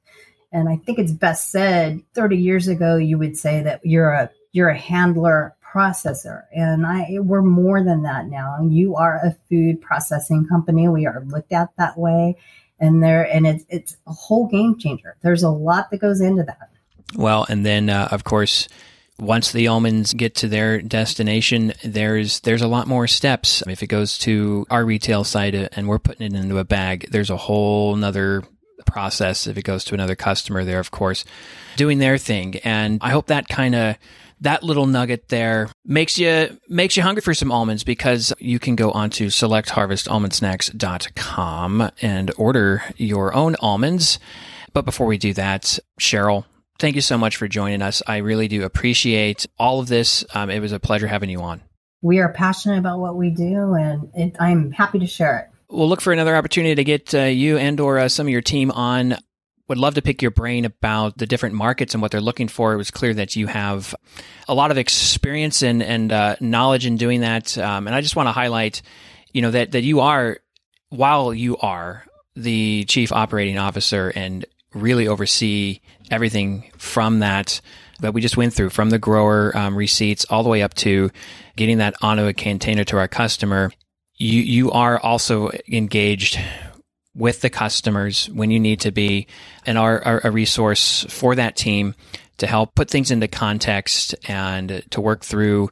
And 0.53 0.69
I 0.69 0.77
think 0.77 0.99
it's 0.99 1.13
best 1.13 1.51
said 1.51 2.01
30 2.15 2.37
years 2.39 2.69
ago 2.69 2.97
you 2.97 3.19
would 3.19 3.37
say 3.37 3.63
that 3.63 3.85
you're 3.85 4.11
a 4.13 4.31
you're 4.53 4.71
a 4.71 4.79
handler 4.79 5.55
processor 5.73 6.45
and 6.53 6.87
i 6.87 7.07
we're 7.21 7.43
more 7.43 7.83
than 7.83 8.03
that 8.03 8.27
now. 8.27 8.59
You 8.69 8.97
are 8.97 9.17
a 9.17 9.37
food 9.49 9.81
processing 9.81 10.47
company. 10.47 10.89
We 10.89 11.07
are 11.07 11.23
looked 11.27 11.53
at 11.53 11.71
that 11.79 11.99
way 11.99 12.37
and 12.79 13.03
there 13.03 13.23
and 13.23 13.47
it's 13.47 13.65
it's 13.69 13.97
a 14.07 14.13
whole 14.13 14.47
game 14.47 14.79
changer. 14.79 15.17
There's 15.23 15.43
a 15.43 15.51
lot 15.51 15.91
that 15.91 15.99
goes 15.99 16.21
into 16.21 16.43
that. 16.45 16.71
Well 17.15 17.47
and 17.49 17.65
then 17.65 17.91
uh, 17.91 18.09
of 18.11 18.25
course 18.25 18.69
once 19.19 19.53
the 19.53 19.69
almonds 19.69 20.15
get 20.15 20.35
to 20.37 20.49
their 20.49 20.81
destination 20.81 21.75
there's 21.85 22.41
there's 22.41 22.63
a 22.63 22.69
lot 22.69 22.89
more 22.89 23.07
steps. 23.07 23.63
If 23.67 23.83
it 23.83 23.89
goes 23.89 24.19
to 24.19 24.67
our 24.71 24.85
retail 24.85 25.25
site 25.25 25.55
uh, 25.55 25.69
and 25.73 25.89
we're 25.89 25.99
putting 25.99 26.27
it 26.27 26.39
into 26.39 26.59
a 26.59 26.65
bag 26.65 27.09
there's 27.11 27.31
a 27.31 27.37
whole 27.37 27.95
nother 27.97 28.43
process 28.87 29.47
if 29.47 29.57
it 29.59 29.63
goes 29.63 29.85
to 29.85 29.95
another 29.95 30.17
customer 30.17 30.65
there 30.65 30.81
of 30.81 30.91
course 30.91 31.25
doing 31.77 31.99
their 31.99 32.19
thing. 32.19 32.57
And 32.65 32.99
i 33.03 33.11
hope 33.11 33.27
that 33.27 33.47
kind 33.49 33.75
of 33.75 33.97
that 34.41 34.63
little 34.63 34.87
nugget 34.87 35.29
there 35.29 35.69
makes 35.85 36.19
you 36.19 36.59
makes 36.69 36.97
you 36.97 37.03
hungry 37.03 37.21
for 37.23 37.35
some 37.35 37.53
almonds 37.53 37.85
because 37.85 38.33
you 38.39 38.59
can 38.59 38.77
go 38.77 38.91
onto 38.91 39.27
selectharvestalmondsnacks.com 39.27 41.91
and 42.01 42.33
order 42.37 42.83
your 42.97 43.35
own 43.35 43.57
almonds. 43.61 44.19
But 44.73 44.85
before 44.85 45.07
we 45.07 45.19
do 45.19 45.35
that, 45.35 45.79
Cheryl, 46.01 46.45
thank 46.79 46.95
you 46.95 47.03
so 47.03 47.19
much 47.19 47.37
for 47.37 47.49
joining 47.49 47.83
us. 47.83 48.03
I 48.07 48.19
really 48.19 48.47
do 48.49 48.65
appreciate 48.65 49.47
all 49.59 49.81
of 49.81 49.89
this. 49.89 50.25
Um, 50.35 50.51
it 50.51 50.61
was 50.61 50.73
a 50.73 50.81
pleasure 50.81 51.09
having 51.09 51.31
you 51.31 51.41
on. 51.41 51.63
We 52.03 52.21
are 52.21 52.33
passionate 52.33 52.79
about 52.79 52.99
what 52.99 53.17
we 53.17 53.31
do, 53.31 53.75
and 53.75 54.11
it, 54.15 54.37
I'm 54.41 54.71
happy 54.71 55.01
to 55.01 55.07
share 55.07 55.39
it. 55.39 55.49
We'll 55.69 55.89
look 55.89 56.01
for 56.01 56.13
another 56.13 56.35
opportunity 56.35 56.77
to 56.77 56.85
get 56.85 57.15
uh, 57.15 57.25
you 57.25 57.59
and 57.59 57.79
or 57.79 57.99
uh, 57.99 58.09
some 58.09 58.27
of 58.27 58.31
your 58.31 58.41
team 58.41 58.71
on 58.71 59.19
would 59.71 59.79
love 59.79 59.95
to 59.95 60.03
pick 60.03 60.21
your 60.21 60.33
brain 60.33 60.65
about 60.65 61.17
the 61.17 61.29
different 61.29 61.55
markets 61.55 61.95
and 61.95 62.03
what 62.03 62.11
they're 62.11 62.21
looking 62.21 62.49
for. 62.49 62.73
It 62.73 62.77
was 62.77 62.91
clear 62.91 63.15
that 63.15 63.37
you 63.37 63.47
have 63.47 63.95
a 64.49 64.55
lot 64.55 64.73
of 64.73 64.79
experience 64.79 65.63
and 65.63 65.81
and 65.81 66.11
uh, 66.11 66.35
knowledge 66.41 66.87
in 66.87 66.97
doing 66.97 67.21
that. 67.21 67.57
Um, 67.57 67.87
and 67.87 67.95
I 67.95 68.01
just 68.01 68.17
want 68.17 68.27
to 68.27 68.33
highlight, 68.33 68.83
you 69.33 69.43
know, 69.43 69.53
that 69.53 69.71
that 69.71 69.85
you 69.85 70.01
are, 70.01 70.39
while 70.89 71.33
you 71.33 71.57
are 71.59 72.05
the 72.35 72.85
chief 72.89 73.13
operating 73.13 73.59
officer 73.59 74.09
and 74.09 74.45
really 74.75 75.07
oversee 75.07 75.79
everything 76.11 76.69
from 76.77 77.21
that 77.21 77.61
that 78.01 78.13
we 78.13 78.21
just 78.21 78.37
went 78.37 78.53
through, 78.53 78.71
from 78.71 78.91
the 78.91 78.99
grower 78.99 79.57
um, 79.57 79.77
receipts 79.77 80.25
all 80.31 80.43
the 80.43 80.49
way 80.49 80.63
up 80.63 80.75
to 80.75 81.13
getting 81.55 81.79
that 81.79 81.95
onto 82.03 82.25
a 82.25 82.33
container 82.33 82.83
to 82.83 82.99
our 82.99 83.07
customer. 83.07 83.71
You 84.17 84.43
you 84.43 84.73
are 84.73 84.99
also 84.99 85.53
engaged 85.69 86.41
with 87.15 87.41
the 87.41 87.51
customers 87.51 88.29
when 88.31 88.51
you 88.51 88.61
need 88.61 88.81
to 88.81 88.93
be 88.93 89.27
and 89.67 89.77
are, 89.77 90.03
are 90.05 90.21
a 90.25 90.31
resource 90.31 91.05
for 91.09 91.35
that 91.35 91.57
team 91.57 91.95
to 92.39 92.47
help 92.47 92.75
put 92.75 92.89
things 92.89 93.11
into 93.11 93.29
context 93.29 94.15
and 94.29 94.83
to 94.91 95.01
work 95.01 95.25
through 95.25 95.71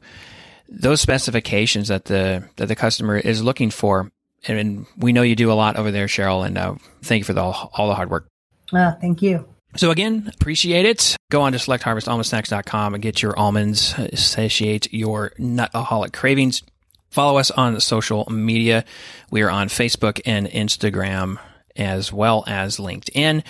those 0.67 1.01
specifications 1.01 1.87
that 1.87 2.05
the 2.05 2.47
that 2.57 2.67
the 2.67 2.75
customer 2.75 3.17
is 3.17 3.43
looking 3.43 3.71
for. 3.71 4.11
And 4.47 4.85
we 4.97 5.11
know 5.11 5.21
you 5.21 5.35
do 5.35 5.51
a 5.51 5.53
lot 5.53 5.75
over 5.75 5.91
there, 5.91 6.05
Cheryl, 6.05 6.45
and 6.45 6.57
uh, 6.57 6.75
thank 7.01 7.19
you 7.19 7.25
for 7.25 7.33
the, 7.33 7.41
all 7.41 7.87
the 7.89 7.95
hard 7.95 8.09
work. 8.09 8.27
Uh, 8.71 8.93
thank 8.93 9.21
you. 9.21 9.45
So 9.75 9.91
again, 9.91 10.31
appreciate 10.33 10.85
it. 10.85 11.15
Go 11.29 11.41
on 11.41 11.51
to 11.51 11.57
selectharvestalmondsnacks.com 11.57 12.93
and 12.93 13.03
get 13.03 13.21
your 13.21 13.37
almonds, 13.37 13.95
satiate 14.19 14.91
your 14.93 15.31
nutaholic 15.37 16.13
cravings. 16.13 16.63
Follow 17.09 17.37
us 17.37 17.51
on 17.51 17.79
social 17.79 18.25
media. 18.29 18.85
We 19.31 19.41
are 19.41 19.49
on 19.49 19.67
Facebook 19.67 20.21
and 20.25 20.47
Instagram 20.47 21.39
as 21.75 22.11
well 22.11 22.43
as 22.45 22.77
LinkedIn. 22.77 23.43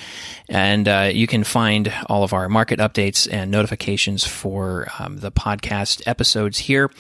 And 0.47 0.87
uh, 0.87 1.09
you 1.11 1.27
can 1.27 1.43
find 1.43 1.91
all 2.07 2.23
of 2.23 2.31
our 2.31 2.47
market 2.47 2.79
updates 2.79 3.27
and 3.29 3.51
notifications 3.51 4.25
for 4.25 4.87
um, 4.99 5.17
the 5.17 5.31
podcast 5.31 6.03
episodes 6.05 6.59
here. 6.59 6.91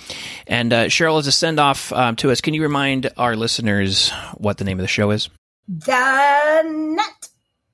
And 0.47 0.73
uh, 0.73 0.85
Cheryl, 0.85 1.19
as 1.19 1.27
a 1.27 1.31
send 1.31 1.59
off 1.59 1.93
um, 1.93 2.15
to 2.17 2.31
us, 2.31 2.41
can 2.41 2.53
you 2.53 2.63
remind 2.63 3.11
our 3.15 3.35
listeners 3.35 4.09
what 4.35 4.57
the 4.57 4.63
name 4.63 4.79
of 4.79 4.83
the 4.83 4.87
show 4.87 5.11
is? 5.11 5.29
The 5.67 6.63
Nut 6.65 7.29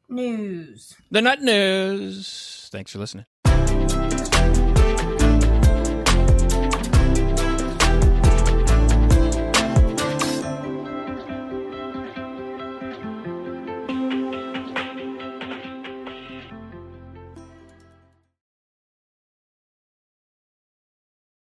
News. 0.09 0.93
The 1.09 1.21
Nut 1.21 1.41
News. 1.41 2.69
Thanks 2.71 2.91
for 2.91 2.99
listening. 2.99 3.25